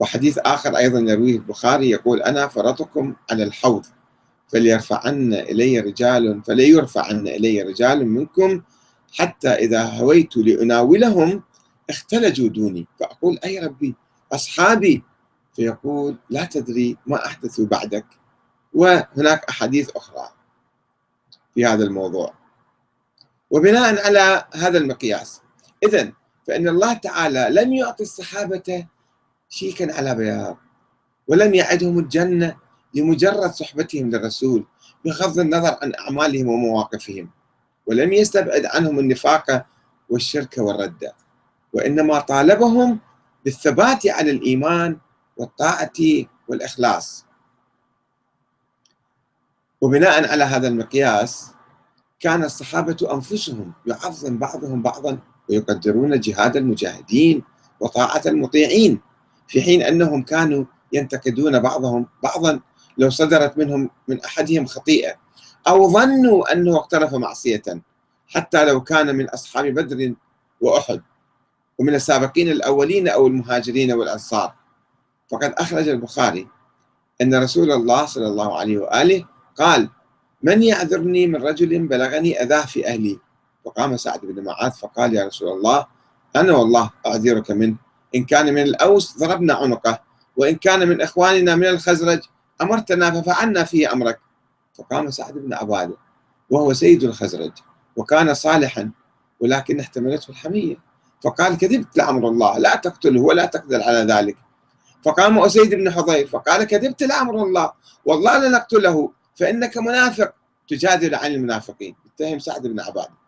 وحديث 0.00 0.38
آخر 0.38 0.76
أيضا 0.76 0.98
يرويه 0.98 1.36
البخاري 1.36 1.90
يقول 1.90 2.22
أنا 2.22 2.48
فرطكم 2.48 3.14
على 3.30 3.44
الحوض. 3.44 3.86
فليرفعن 4.52 5.34
إلي 5.34 5.80
رجال 5.80 6.42
فليرفعن 6.44 7.28
إلي 7.28 7.62
رجال 7.62 8.06
منكم 8.08 8.62
حتى 9.12 9.48
إذا 9.48 9.82
هويت 9.82 10.36
لأناولهم 10.36 11.42
اختلجوا 11.90 12.48
دوني. 12.48 12.86
فأقول 13.00 13.38
أي 13.44 13.58
ربي 13.58 13.94
أصحابي؟ 14.32 15.02
فيقول 15.56 16.16
لا 16.30 16.44
تدري 16.44 16.96
ما 17.06 17.26
أحدثوا 17.26 17.66
بعدك. 17.66 18.06
وهناك 18.74 19.44
أحاديث 19.44 19.90
أخرى 19.96 20.28
في 21.54 21.66
هذا 21.66 21.84
الموضوع. 21.84 22.34
وبناء 23.50 24.06
على 24.06 24.44
هذا 24.54 24.78
المقياس 24.78 25.40
إذا 25.82 26.12
فإن 26.46 26.68
الله 26.68 26.92
تعالى 26.92 27.48
لم 27.50 27.72
يعطي 27.72 28.02
الصحابة 28.02 28.86
شيكا 29.48 29.94
على 29.94 30.14
بياض 30.14 30.56
ولم 31.28 31.54
يعدهم 31.54 31.98
الجنة 31.98 32.56
لمجرد 32.94 33.50
صحبتهم 33.52 34.10
للرسول 34.10 34.64
بغض 35.04 35.38
النظر 35.38 35.76
عن 35.82 35.92
أعمالهم 36.00 36.48
ومواقفهم. 36.48 37.30
ولم 37.86 38.12
يستبعد 38.12 38.66
عنهم 38.66 38.98
النفاق 38.98 39.66
والشرك 40.08 40.58
والردة 40.58 41.14
وإنما 41.72 42.20
طالبهم 42.20 42.98
بالثبات 43.44 44.06
على 44.06 44.30
الإيمان 44.30 44.96
والطاعة 45.36 45.92
والإخلاص. 46.48 47.24
وبناء 49.80 50.30
على 50.30 50.44
هذا 50.44 50.68
المقياس 50.68 51.52
كان 52.20 52.44
الصحابة 52.44 52.96
أنفسهم 53.12 53.72
يعظم 53.86 54.38
بعضهم 54.38 54.82
بعضا 54.82 55.18
ويقدرون 55.50 56.20
جهاد 56.20 56.56
المجاهدين 56.56 57.42
وطاعة 57.80 58.22
المطيعين 58.26 59.00
في 59.48 59.62
حين 59.62 59.82
أنهم 59.82 60.22
كانوا 60.22 60.64
ينتقدون 60.92 61.58
بعضهم 61.58 62.06
بعضا 62.22 62.60
لو 62.98 63.10
صدرت 63.10 63.58
منهم 63.58 63.90
من 64.08 64.20
أحدهم 64.24 64.66
خطيئة 64.66 65.14
أو 65.68 65.88
ظنوا 65.90 66.52
أنه 66.52 66.76
اقترف 66.76 67.14
معصية 67.14 67.62
حتى 68.28 68.64
لو 68.64 68.80
كان 68.80 69.16
من 69.16 69.28
أصحاب 69.28 69.66
بدر 69.66 70.14
وأحد 70.60 71.02
ومن 71.78 71.94
السابقين 71.94 72.48
الأولين 72.48 73.08
أو 73.08 73.26
المهاجرين 73.26 73.92
والأنصار. 73.92 74.54
فقد 75.30 75.54
أخرج 75.58 75.88
البخاري 75.88 76.48
أن 77.20 77.34
رسول 77.42 77.72
الله 77.72 78.06
صلى 78.06 78.26
الله 78.26 78.58
عليه 78.58 78.78
وآله 78.78 79.24
قال 79.58 79.88
من 80.42 80.62
يعذرني 80.62 81.26
من 81.26 81.42
رجل 81.42 81.86
بلغني 81.86 82.42
أذاه 82.42 82.66
في 82.66 82.86
أهلي؟ 82.86 83.18
فقام 83.64 83.96
سعد 83.96 84.20
بن 84.20 84.44
معاذ 84.44 84.70
فقال 84.70 85.14
يا 85.14 85.26
رسول 85.26 85.48
الله 85.48 85.86
أنا 86.36 86.52
والله 86.52 86.90
أعذرك 87.06 87.50
منه. 87.50 87.76
إن 88.14 88.24
كان 88.24 88.54
من 88.54 88.62
الأوس 88.62 89.18
ضربنا 89.18 89.54
عنقه 89.54 90.00
وإن 90.36 90.54
كان 90.56 90.88
من 90.88 91.00
إخواننا 91.00 91.56
من 91.56 91.66
الخزرج 91.66 92.20
أمرتنا 92.60 93.10
ففعلنا 93.10 93.64
فيه 93.64 93.92
أمرك. 93.92 94.20
فقام 94.74 95.10
سعد 95.10 95.34
بن 95.34 95.54
عبادة 95.54 95.96
وهو 96.50 96.72
سيد 96.72 97.04
الخزرج 97.04 97.52
وكان 97.96 98.34
صالحا 98.34 98.90
ولكن 99.40 99.80
احتملته 99.80 100.30
الحمية. 100.30 100.76
فقال 101.24 101.58
كذبت 101.58 101.96
لأمر 101.96 102.28
الله 102.28 102.58
لا 102.58 102.76
تقتله 102.76 103.20
ولا 103.20 103.46
تقدر 103.46 103.82
على 103.82 103.98
ذلك. 103.98 104.36
فقام 105.04 105.38
أسيد 105.38 105.74
بن 105.74 105.90
حضير 105.90 106.26
فقال 106.26 106.64
كذبت 106.64 107.02
لأمر 107.02 107.42
الله 107.42 107.72
والله 108.04 108.48
لنقتله 108.48 109.12
فإنك 109.36 109.76
منافق 109.78 110.34
تجادل 110.68 111.14
عن 111.14 111.32
المنافقين. 111.32 111.96
اتهم 112.06 112.38
سعد 112.38 112.66
بن 112.66 112.80
عبادة 112.80 113.22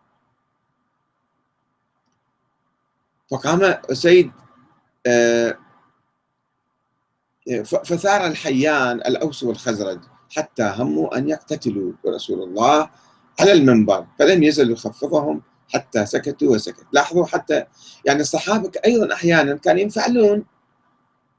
فقام 3.31 3.63
أسيد 3.91 4.31
آه، 5.07 5.57
فثار 7.65 8.27
الحيان 8.27 8.97
الأوس 8.97 9.43
والخزرج 9.43 9.99
حتى 10.35 10.73
هموا 10.77 11.17
أن 11.17 11.29
يقتتلوا 11.29 11.93
رسول 12.07 12.43
الله 12.43 12.89
على 13.39 13.51
المنبر 13.51 14.05
فلم 14.19 14.43
يزل 14.43 14.71
يخفضهم 14.71 15.41
حتى 15.73 16.05
سكتوا 16.05 16.55
وسكت 16.55 16.85
لاحظوا 16.91 17.25
حتى 17.25 17.63
يعني 18.05 18.21
الصحابة 18.21 18.71
أيضا 18.85 19.13
أحيانا 19.13 19.57
كانوا 19.57 19.81
ينفعلون 19.81 20.45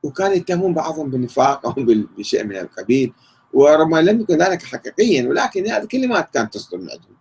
وكانوا 0.03 0.35
يتهمون 0.35 0.75
بعضهم 0.75 1.11
بالنفاق 1.11 1.67
أو 1.67 1.75
بشيء 2.19 2.45
من 2.45 2.57
القبيل 2.57 3.13
وربما 3.53 4.03
لم 4.03 4.21
يكن 4.21 4.43
ذلك 4.43 4.63
حقيقيا 4.63 5.29
ولكن 5.29 5.67
هذه 5.67 5.85
كلمات 5.85 6.31
كانت 6.35 6.55
تصدر 6.55 6.79
من 6.79 6.91
عندهم. 6.91 7.17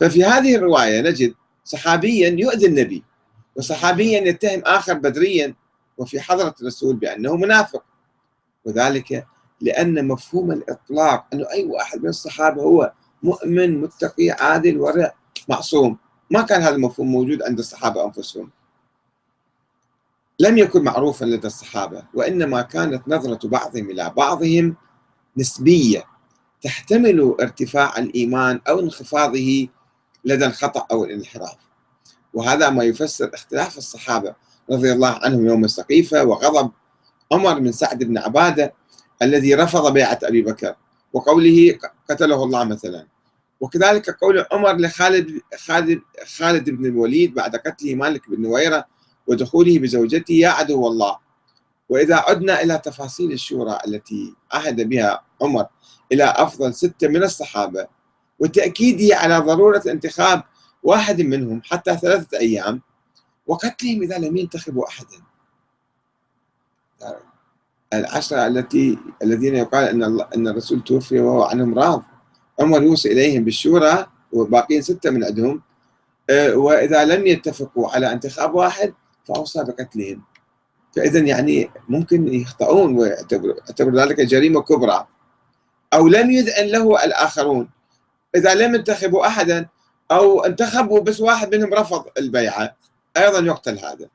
ففي 0.00 0.24
هذه 0.24 0.56
الرواية 0.56 1.00
نجد 1.00 1.34
صحابيا 1.64 2.28
يؤذي 2.28 2.66
النبي 2.66 3.04
وصحابيا 3.56 4.20
يتهم 4.20 4.62
آخر 4.66 4.94
بدريا 4.94 5.54
وفي 5.98 6.20
حضرة 6.20 6.54
الرسول 6.60 6.96
بأنه 6.96 7.36
منافق. 7.36 7.84
وذلك 8.64 9.26
لأن 9.60 10.08
مفهوم 10.08 10.52
الإطلاق 10.52 11.26
أنه 11.32 11.50
أي 11.50 11.64
واحد 11.64 12.02
من 12.02 12.08
الصحابة 12.08 12.62
هو 12.62 12.92
مؤمن 13.22 13.80
متقي 13.80 14.30
عادل 14.30 14.78
ورع 14.78 15.14
معصوم. 15.48 15.96
ما 16.30 16.42
كان 16.42 16.62
هذا 16.62 16.74
المفهوم 16.74 17.12
موجود 17.12 17.42
عند 17.42 17.58
الصحابة 17.58 18.04
أنفسهم. 18.04 18.50
لم 20.40 20.58
يكن 20.58 20.84
معروفا 20.84 21.24
لدى 21.24 21.46
الصحابة 21.46 22.02
وإنما 22.14 22.62
كانت 22.62 23.08
نظرة 23.08 23.48
بعضهم 23.48 23.90
إلى 23.90 24.12
بعضهم 24.16 24.76
نسبية. 25.36 26.04
تحتمل 26.62 27.36
ارتفاع 27.40 27.98
الإيمان 27.98 28.60
أو 28.68 28.80
انخفاضه 28.80 29.68
لدى 30.24 30.46
الخطأ 30.46 30.86
أو 30.90 31.04
الانحراف. 31.04 31.56
وهذا 32.34 32.70
ما 32.70 32.84
يفسر 32.84 33.30
اختلاف 33.34 33.78
الصحابة 33.78 34.34
رضي 34.70 34.92
الله 34.92 35.18
عنهم 35.22 35.46
يوم 35.46 35.64
السقيفة 35.64 36.24
وغضب 36.24 36.70
عمر 37.32 37.60
من 37.60 37.72
سعد 37.72 38.04
بن 38.04 38.18
عبادة 38.18 38.74
الذي 39.22 39.54
رفض 39.54 39.92
بيعة 39.92 40.18
أبي 40.22 40.42
بكر 40.42 40.74
وقوله 41.12 41.78
قتله 42.10 42.44
الله 42.44 42.64
مثلا. 42.64 43.06
وكذلك 43.60 44.10
قول 44.10 44.46
عمر 44.52 44.76
لخالد 44.76 45.40
خالد 45.58 46.00
خالد 46.36 46.70
بن 46.70 46.86
الوليد 46.86 47.34
بعد 47.34 47.56
قتله 47.56 47.94
مالك 47.94 48.30
بن 48.30 48.42
نويرة 48.42 48.84
ودخوله 49.26 49.78
بزوجته 49.78 50.32
يا 50.32 50.48
عدو 50.48 50.86
الله. 50.88 51.16
وإذا 51.88 52.16
عدنا 52.16 52.62
إلى 52.62 52.78
تفاصيل 52.78 53.32
الشورى 53.32 53.78
التي 53.86 54.34
عهد 54.52 54.88
بها 54.88 55.24
عمر 55.42 55.66
إلى 56.12 56.24
أفضل 56.24 56.74
ستة 56.74 57.08
من 57.08 57.22
الصحابة 57.22 57.86
وتأكيده 58.38 59.16
على 59.16 59.38
ضرورة 59.38 59.82
انتخاب 59.86 60.42
واحد 60.82 61.20
منهم 61.20 61.62
حتى 61.64 61.96
ثلاثة 61.96 62.38
أيام 62.38 62.82
وقتلهم 63.46 64.02
إذا 64.02 64.18
لم 64.18 64.36
ينتخبوا 64.36 64.88
أحدا. 64.88 65.16
العشرة 67.92 68.46
التي 68.46 68.98
الذين 69.22 69.54
يقال 69.54 69.84
أن 69.88 70.20
أن 70.36 70.48
الرسول 70.48 70.84
توفي 70.84 71.20
وهو 71.20 71.42
عنهم 71.42 71.78
راض. 71.78 72.02
عمر 72.60 72.82
يوصي 72.82 73.12
إليهم 73.12 73.44
بالشورى 73.44 74.06
وباقين 74.32 74.82
ستة 74.82 75.10
من 75.10 75.24
عندهم 75.24 75.62
آه، 76.30 76.56
وإذا 76.56 77.04
لم 77.04 77.26
يتفقوا 77.26 77.90
على 77.90 78.12
انتخاب 78.12 78.54
واحد 78.54 78.94
فأوصى 79.28 79.64
بقتلهم. 79.64 80.22
فإذا 80.96 81.18
يعني 81.18 81.70
ممكن 81.88 82.34
يخطئون 82.34 82.96
ويعتبر 82.96 83.94
ذلك 83.94 84.20
جريمة 84.20 84.62
كبرى. 84.62 85.06
أو 85.94 86.08
لم 86.08 86.30
يذعن 86.30 86.66
له 86.66 87.04
الآخرون. 87.04 87.68
إذا 88.36 88.54
لم 88.54 88.74
ينتخبوا 88.74 89.26
أحدا 89.26 89.68
أو 90.10 90.44
انتخبوا 90.44 91.00
بس 91.00 91.20
واحد 91.20 91.54
منهم 91.54 91.74
رفض 91.74 92.04
البيعة 92.18 92.76
أيضا 93.16 93.38
يقتل 93.38 93.78
هذا. 93.78 94.08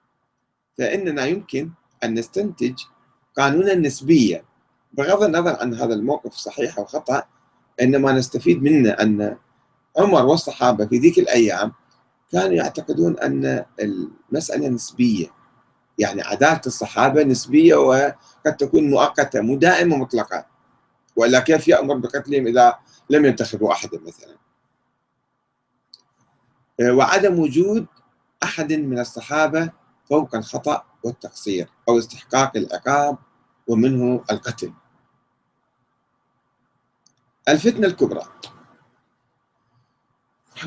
فإننا 0.78 1.26
يمكن 1.26 1.70
أن 2.06 2.14
نستنتج 2.14 2.74
قانون 3.38 3.70
النسبية 3.70 4.46
بغض 4.94 5.24
النظر 5.24 5.56
عن 5.60 5.74
هذا 5.74 5.94
الموقف 5.94 6.34
صحيح 6.34 6.78
أو 6.78 6.86
خطأ 6.86 7.24
إنما 7.82 8.12
نستفيد 8.12 8.64
منه 8.64 8.90
أن 8.90 9.38
عمر 9.98 10.26
والصحابة 10.26 10.86
في 10.86 10.98
ذيك 10.98 11.20
الأيام 11.20 11.74
كانوا 12.32 12.54
يعتقدون 12.54 13.20
أن 13.20 13.66
المسألة 13.80 14.68
نسبية. 14.68 15.28
يعني 15.98 16.22
عدالة 16.22 16.62
الصحابة 16.68 17.24
نسبية 17.24 17.76
وقد 17.76 18.58
تكون 18.58 18.90
مؤقتة 18.90 19.42
مو 19.42 19.56
دائمة 19.56 19.98
مطلقة. 19.98 20.46
وإلا 21.16 21.40
كيف 21.40 21.68
يأمر 21.68 21.96
بقتلهم 21.96 22.48
إذا 22.48 22.76
لم 23.10 23.26
ينتخبوا 23.26 23.72
أحدا 23.72 24.00
مثلا؟ 24.00 24.36
وعدم 26.82 27.40
وجود 27.40 27.86
أحد 28.44 28.74
من 28.74 29.00
الصحابة 29.00 29.72
فوق 30.10 30.36
الخطأ 30.36 30.84
والتقصير 31.04 31.70
أو 31.90 31.98
استحقاق 31.98 32.58
العقاب 32.58 33.18
ومنه 33.68 34.24
القتل. 34.32 34.74
الفتنة 37.50 37.88
الكبرى. 37.88 38.24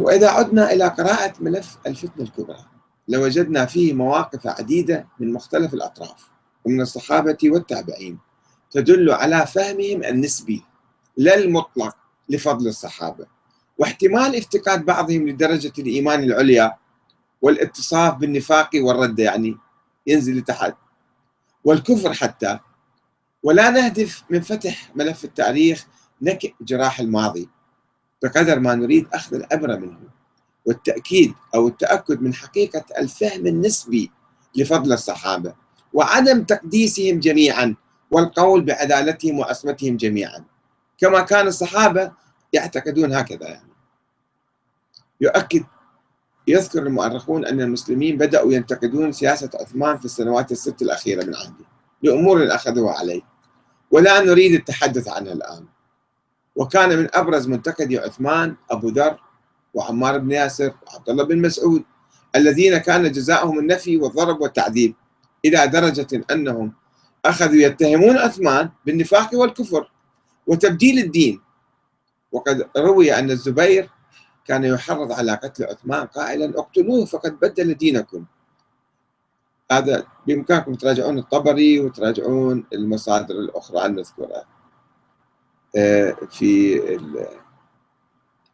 وإذا 0.00 0.30
عدنا 0.30 0.72
إلى 0.72 0.84
قراءة 0.88 1.34
ملف 1.40 1.78
الفتنة 1.86 2.24
الكبرى 2.24 2.64
لوجدنا 3.08 3.66
فيه 3.66 3.92
مواقف 3.92 4.46
عديدة 4.46 5.08
من 5.20 5.32
مختلف 5.32 5.74
الأطراف 5.74 6.28
ومن 6.64 6.80
الصحابة 6.80 7.38
والتابعين 7.44 8.18
تدل 8.70 9.10
على 9.10 9.46
فهمهم 9.46 10.04
النسبي 10.04 10.64
لا 11.16 11.34
المطلق 11.38 11.96
لفضل 12.28 12.68
الصحابة 12.68 13.26
واحتمال 13.78 14.36
افتقاد 14.36 14.84
بعضهم 14.84 15.28
لدرجة 15.28 15.72
الإيمان 15.78 16.22
العليا 16.22 16.76
والاتصاف 17.42 18.14
بالنفاق 18.14 18.70
والردة 18.74 19.24
يعني 19.24 19.56
ينزل 20.06 20.38
لتحت. 20.38 20.74
والكفر 21.64 22.12
حتى. 22.12 22.58
ولا 23.42 23.70
نهدف 23.70 24.24
من 24.30 24.40
فتح 24.40 24.96
ملف 24.96 25.24
التاريخ 25.24 25.86
نكئ 26.22 26.54
جراح 26.60 27.00
الماضي. 27.00 27.48
بقدر 28.22 28.60
ما 28.60 28.74
نريد 28.74 29.06
أخذ 29.12 29.36
العبرة 29.36 29.76
منه. 29.76 30.00
والتأكيد 30.66 31.34
أو 31.54 31.68
التأكد 31.68 32.22
من 32.22 32.34
حقيقة 32.34 32.84
الفهم 32.98 33.46
النسبي 33.46 34.10
لفضل 34.56 34.92
الصحابة. 34.92 35.54
وعدم 35.92 36.44
تقديسهم 36.44 37.20
جميعا 37.20 37.76
والقول 38.10 38.64
بعدالتهم 38.64 39.38
وعصمتهم 39.38 39.96
جميعا. 39.96 40.44
كما 40.98 41.20
كان 41.20 41.46
الصحابة 41.46 42.12
يعتقدون 42.52 43.14
هكذا 43.14 43.48
يعني. 43.48 43.72
يؤكد 45.20 45.64
يذكر 46.48 46.82
المؤرخون 46.82 47.46
أن 47.46 47.60
المسلمين 47.60 48.18
بدأوا 48.18 48.52
ينتقدون 48.52 49.12
سياسة 49.12 49.50
عثمان 49.54 49.96
في 49.98 50.04
السنوات 50.04 50.52
الست 50.52 50.82
الأخيرة 50.82 51.24
من 51.24 51.34
عهده 51.34 51.64
لأمور 52.02 52.54
أخذوها 52.54 52.94
عليه. 52.94 53.20
ولا 53.90 54.20
نريد 54.20 54.54
التحدث 54.54 55.08
عنها 55.08 55.32
الآن. 55.32 55.64
وكان 56.56 56.98
من 56.98 57.08
أبرز 57.14 57.48
منتقدي 57.48 57.98
عثمان 57.98 58.56
أبو 58.70 58.88
ذر 58.88 59.18
وعمار 59.74 60.18
بن 60.18 60.30
ياسر 60.30 60.72
وعبد 60.86 61.08
الله 61.10 61.24
بن 61.24 61.42
مسعود 61.42 61.82
الذين 62.36 62.78
كان 62.78 63.12
جزاؤهم 63.12 63.58
النفي 63.58 63.96
والضرب 63.96 64.40
والتعذيب 64.40 64.94
إلى 65.44 65.66
درجة 65.66 66.24
أنهم 66.30 66.72
أخذوا 67.24 67.56
يتهمون 67.56 68.18
عثمان 68.18 68.70
بالنفاق 68.86 69.34
والكفر 69.34 69.90
وتبديل 70.46 70.98
الدين. 70.98 71.40
وقد 72.32 72.68
روي 72.76 73.14
أن 73.14 73.30
الزبير 73.30 73.90
كان 74.48 74.64
يحرض 74.64 75.12
على 75.12 75.32
قتل 75.32 75.64
عثمان 75.64 76.06
قائلا 76.06 76.58
اقتلوه 76.58 77.04
فقد 77.04 77.40
بدل 77.40 77.74
دينكم. 77.74 78.24
هذا 79.72 80.06
بإمكانكم 80.26 80.74
تراجعون 80.74 81.18
الطبري 81.18 81.80
وتراجعون 81.80 82.64
المصادر 82.72 83.34
الأخرى 83.34 83.86
المذكورة 83.86 84.44
آه، 85.76 86.16
في 86.30 86.80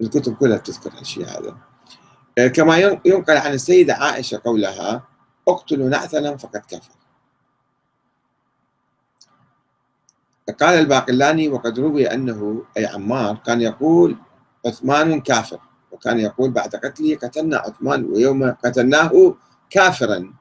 الكتب 0.00 0.34
كلها 0.36 0.58
تذكر 0.58 0.90
هالشيء 0.98 1.24
هذا. 1.26 1.56
آه، 2.38 2.48
كما 2.48 2.78
ينقل 2.78 3.36
عن 3.36 3.52
السيدة 3.52 3.94
عائشة 3.94 4.40
قولها 4.44 5.02
اقتلوا 5.48 5.88
نعثلا 5.88 6.36
فقد 6.36 6.62
كفر. 6.68 6.92
قال 10.60 10.78
الباقلاني 10.78 11.48
وقد 11.48 11.78
روي 11.78 12.06
أنه 12.06 12.64
أي 12.76 12.86
عمار 12.86 13.36
كان 13.46 13.60
يقول 13.60 14.16
عثمان 14.66 15.20
كافر. 15.20 15.60
وكان 15.94 16.18
يقول 16.20 16.50
بعد 16.50 16.76
قتله 16.76 17.16
قتلنا 17.16 17.56
عثمان 17.56 18.04
ويوم 18.04 18.50
قتلناه 18.50 19.36
كافرا. 19.70 20.32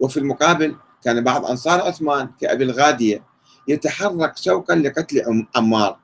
وفي 0.00 0.16
المقابل 0.16 0.76
كان 1.04 1.24
بعض 1.24 1.46
أنصار 1.46 1.80
عثمان 1.80 2.30
كأبي 2.40 2.64
الغادية 2.64 3.24
يتحرك 3.68 4.36
شوقا 4.36 4.74
لقتل 4.74 5.46
عمار 5.56 5.98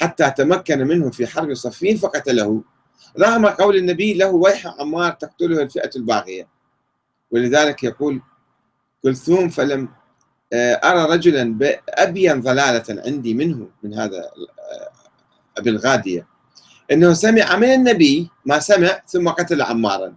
حتى 0.00 0.30
تمكن 0.30 0.78
منه 0.78 1.10
في 1.10 1.26
حرب 1.26 1.54
صفين 1.54 1.96
فقتله. 1.96 2.62
رغم 3.18 3.46
قول 3.46 3.76
النبي 3.76 4.14
له 4.14 4.30
ويح 4.30 4.66
عمار 4.66 5.12
تقتله 5.12 5.62
الفئة 5.62 5.90
الباغية. 5.96 6.48
ولذلك 7.30 7.84
يقول 7.84 8.22
كلثوم 9.02 9.48
فلم 9.48 9.88
آه، 10.52 10.74
أرى 10.74 11.14
رجلا 11.14 11.56
أبين 11.88 12.40
ضلالة 12.40 13.02
عندي 13.06 13.34
منه 13.34 13.68
من 13.82 13.94
هذا 13.94 14.18
آه، 14.18 14.90
أبي 15.58 15.70
الغادية. 15.70 16.37
أنه 16.92 17.12
سمع 17.12 17.56
من 17.56 17.68
النبي 17.68 18.30
ما 18.46 18.58
سمع 18.58 19.02
ثم 19.06 19.28
قتل 19.28 19.62
عمارا. 19.62 20.14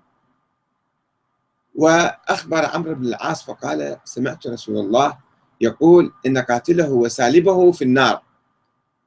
وأخبر 1.76 2.66
عمرو 2.66 2.96
بن 2.96 3.06
العاص 3.06 3.44
فقال 3.44 3.98
سمعت 4.06 4.48
رسول 4.48 4.78
الله 4.78 5.18
يقول 5.62 6.14
إن 6.26 6.38
قاتله 6.38 6.92
وسالبه 6.92 7.72
في 7.72 7.84
النار. 7.84 8.22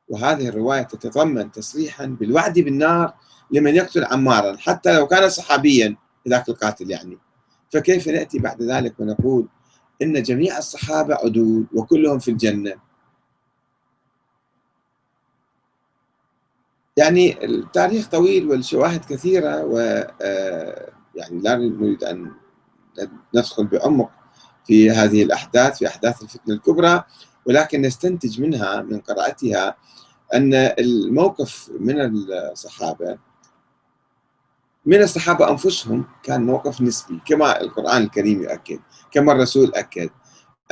وهذه 0.08 0.48
الرواية 0.48 0.82
تتضمن 0.82 1.52
تصريحا 1.52 2.06
بالوعد 2.06 2.58
بالنار 2.58 3.14
لمن 3.50 3.74
يقتل 3.74 4.04
عمارا 4.04 4.56
حتى 4.56 4.96
لو 4.96 5.06
كان 5.06 5.28
صحابيا 5.28 5.96
ذاك 6.28 6.48
القاتل 6.48 6.90
يعني. 6.90 7.18
فكيف 7.70 8.08
نأتي 8.08 8.38
بعد 8.38 8.62
ذلك 8.62 9.00
ونقول 9.00 9.48
إن 10.02 10.22
جميع 10.22 10.58
الصحابة 10.58 11.14
عدول 11.14 11.66
وكلهم 11.74 12.18
في 12.18 12.30
الجنة؟ 12.30 12.74
يعني 16.96 17.44
التاريخ 17.44 18.08
طويل 18.08 18.48
والشواهد 18.48 19.04
كثيرة 19.04 19.64
و 19.64 19.78
آه، 20.22 20.92
يعني 21.14 21.40
لا 21.40 21.56
نريد 21.56 22.04
أن 22.04 22.32
ندخل 23.34 23.66
بعمق 23.66 24.10
في 24.66 24.90
هذه 24.90 25.22
الأحداث 25.22 25.78
في 25.78 25.86
أحداث 25.86 26.22
الفتنة 26.22 26.54
الكبرى 26.54 27.04
ولكن 27.46 27.82
نستنتج 27.82 28.40
منها 28.40 28.82
من 28.82 29.00
قراءتها 29.00 29.76
أن 30.34 30.54
الموقف 30.54 31.70
من 31.80 32.00
الصحابة 32.00 33.18
من 34.86 35.02
الصحابة 35.02 35.50
أنفسهم 35.50 36.04
كان 36.22 36.46
موقف 36.46 36.80
نسبي 36.80 37.20
كما 37.26 37.60
القرآن 37.60 38.02
الكريم 38.02 38.42
يؤكد 38.42 38.80
كما 39.12 39.32
الرسول 39.32 39.72
أكد 39.74 40.10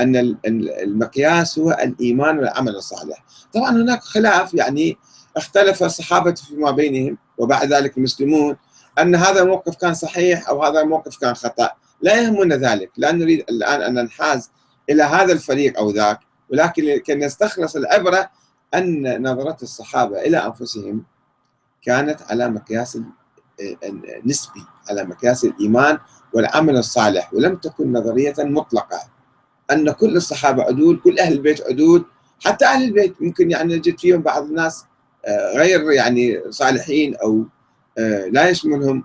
أن 0.01 0.37
المقياس 0.47 1.59
هو 1.59 1.71
الإيمان 1.71 2.39
والعمل 2.39 2.77
الصالح. 2.77 3.25
طبعا 3.55 3.71
هناك 3.71 4.03
خلاف 4.03 4.55
يعني 4.55 4.99
اختلف 5.37 5.83
الصحابة 5.83 6.35
فيما 6.35 6.71
بينهم 6.71 7.19
وبعد 7.39 7.73
ذلك 7.73 7.99
المسلمون 7.99 8.57
أن 8.99 9.15
هذا 9.15 9.43
الموقف 9.43 9.77
كان 9.77 9.95
صحيح 9.95 10.49
أو 10.49 10.65
هذا 10.65 10.81
الموقف 10.81 11.17
كان 11.19 11.35
خطأ. 11.35 11.71
لا 12.01 12.23
يهمنا 12.23 12.57
ذلك. 12.57 12.91
لا 12.97 13.13
نريد 13.13 13.45
الآن 13.49 13.83
أن 13.83 13.95
ننحاز 13.95 14.51
إلى 14.91 15.03
هذا 15.03 15.33
الفريق 15.33 15.79
أو 15.79 15.91
ذاك 15.91 16.21
ولكن 16.51 16.85
لكي 16.85 17.15
نستخلص 17.15 17.77
العبرة 17.77 18.31
أن 18.75 19.23
نظرة 19.23 19.57
الصحابة 19.63 20.21
إلى 20.21 20.37
أنفسهم 20.37 21.05
كانت 21.83 22.23
على 22.23 22.49
مقياس 22.49 22.99
نسبي 24.25 24.65
على 24.91 25.05
مقياس 25.05 25.45
الإيمان 25.45 25.99
والعمل 26.33 26.77
الصالح 26.77 27.35
ولم 27.35 27.57
تكن 27.57 27.93
نظرية 27.93 28.35
مطلقة. 28.39 29.01
أن 29.71 29.91
كل 29.91 30.17
الصحابة 30.17 30.63
عدول 30.63 31.01
كل 31.05 31.19
أهل 31.19 31.33
البيت 31.33 31.61
عدول 31.61 32.05
حتى 32.45 32.65
أهل 32.65 32.85
البيت 32.85 33.23
ممكن 33.23 33.51
يعني 33.51 33.77
نجد 33.77 33.99
فيهم 33.99 34.23
بعض 34.23 34.43
الناس 34.45 34.85
غير 35.57 35.91
يعني 35.91 36.43
صالحين 36.51 37.17
أو 37.17 37.45
آه، 37.99 38.27
لا 38.27 38.49
يشملهم 38.49 39.05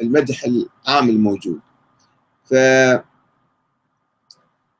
المدح 0.00 0.44
العام 0.44 1.08
الموجود. 1.08 1.60
ف 2.44 2.54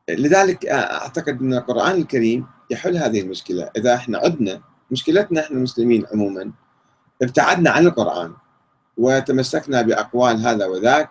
لذلك 0.09 0.67
أعتقد 0.67 1.43
أن 1.43 1.55
القرآن 1.55 1.95
الكريم 1.95 2.47
يحل 2.71 2.97
هذه 2.97 3.21
المشكلة. 3.21 3.71
إذا 3.77 3.95
إحنا 3.95 4.19
عدنا 4.19 4.61
مشكلتنا 4.91 5.41
إحنا 5.41 5.57
المسلمين 5.57 6.07
عموما 6.13 6.53
ابتعدنا 7.23 7.71
عن 7.71 7.87
القرآن 7.87 8.33
وتمسكنا 8.97 9.83
بأقوال 9.83 10.41
هذا 10.41 10.67
وذاك 10.67 11.11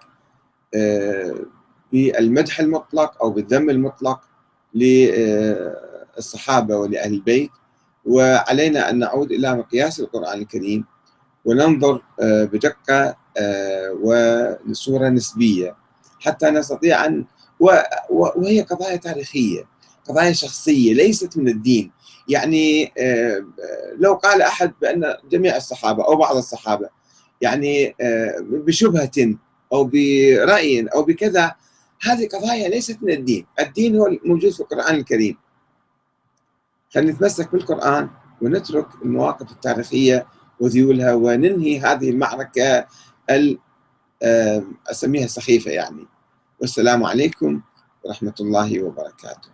بالمدح 1.94 2.60
المطلق 2.60 3.22
أو 3.22 3.30
بالذم 3.30 3.70
المطلق 3.70 4.22
للصحابه 6.18 6.78
ولأهل 6.78 7.14
البيت 7.14 7.52
وعلينا 8.06 8.90
أن 8.90 9.00
نعود 9.00 9.32
إلى 9.32 9.56
مقياس 9.56 10.00
القرآن 10.00 10.42
الكريم 10.42 10.86
وننظر 11.46 12.02
بدقة 12.22 13.16
وصوره 14.02 15.10
نسبية 15.10 15.76
حتى 16.20 16.50
نستطيع 16.50 17.06
أن 17.06 17.26
وهي 18.10 18.62
قضايا 18.62 18.96
تاريخية 18.96 19.68
قضايا 20.10 20.32
شخصية 20.32 20.94
ليست 20.94 21.38
من 21.38 21.48
الدين 21.48 21.92
يعني 22.28 22.94
لو 23.98 24.14
قال 24.14 24.42
أحد 24.42 24.74
بأن 24.82 25.16
جميع 25.32 25.56
الصحابة 25.56 26.06
أو 26.06 26.16
بعض 26.16 26.38
الصحابة 26.38 26.90
يعني 27.42 27.96
بشبهة 28.42 29.36
أو 29.74 29.84
برأي 29.84 30.88
أو 30.96 31.04
بكذا 31.04 31.56
هذه 32.02 32.28
قضايا 32.28 32.70
ليست 32.70 32.98
من 33.02 33.14
الدين، 33.14 33.46
الدين 33.60 33.96
هو 33.96 34.08
الموجود 34.08 34.52
في 34.52 34.60
القرآن 34.60 34.96
الكريم. 34.96 35.38
فلنتمسك 36.94 37.52
بالقرآن 37.52 38.10
ونترك 38.42 38.88
المواقف 39.02 39.52
التاريخية 39.52 40.28
وذيولها 40.60 41.14
وننهي 41.14 41.80
هذه 41.80 42.10
المعركة 42.10 42.88
أسميها 44.92 45.28
سخيفة 45.28 45.72
يعني. 45.72 46.08
والسلام 46.62 47.04
عليكم 47.04 47.62
ورحمة 48.04 48.34
الله 48.40 48.84
وبركاته. 48.84 49.50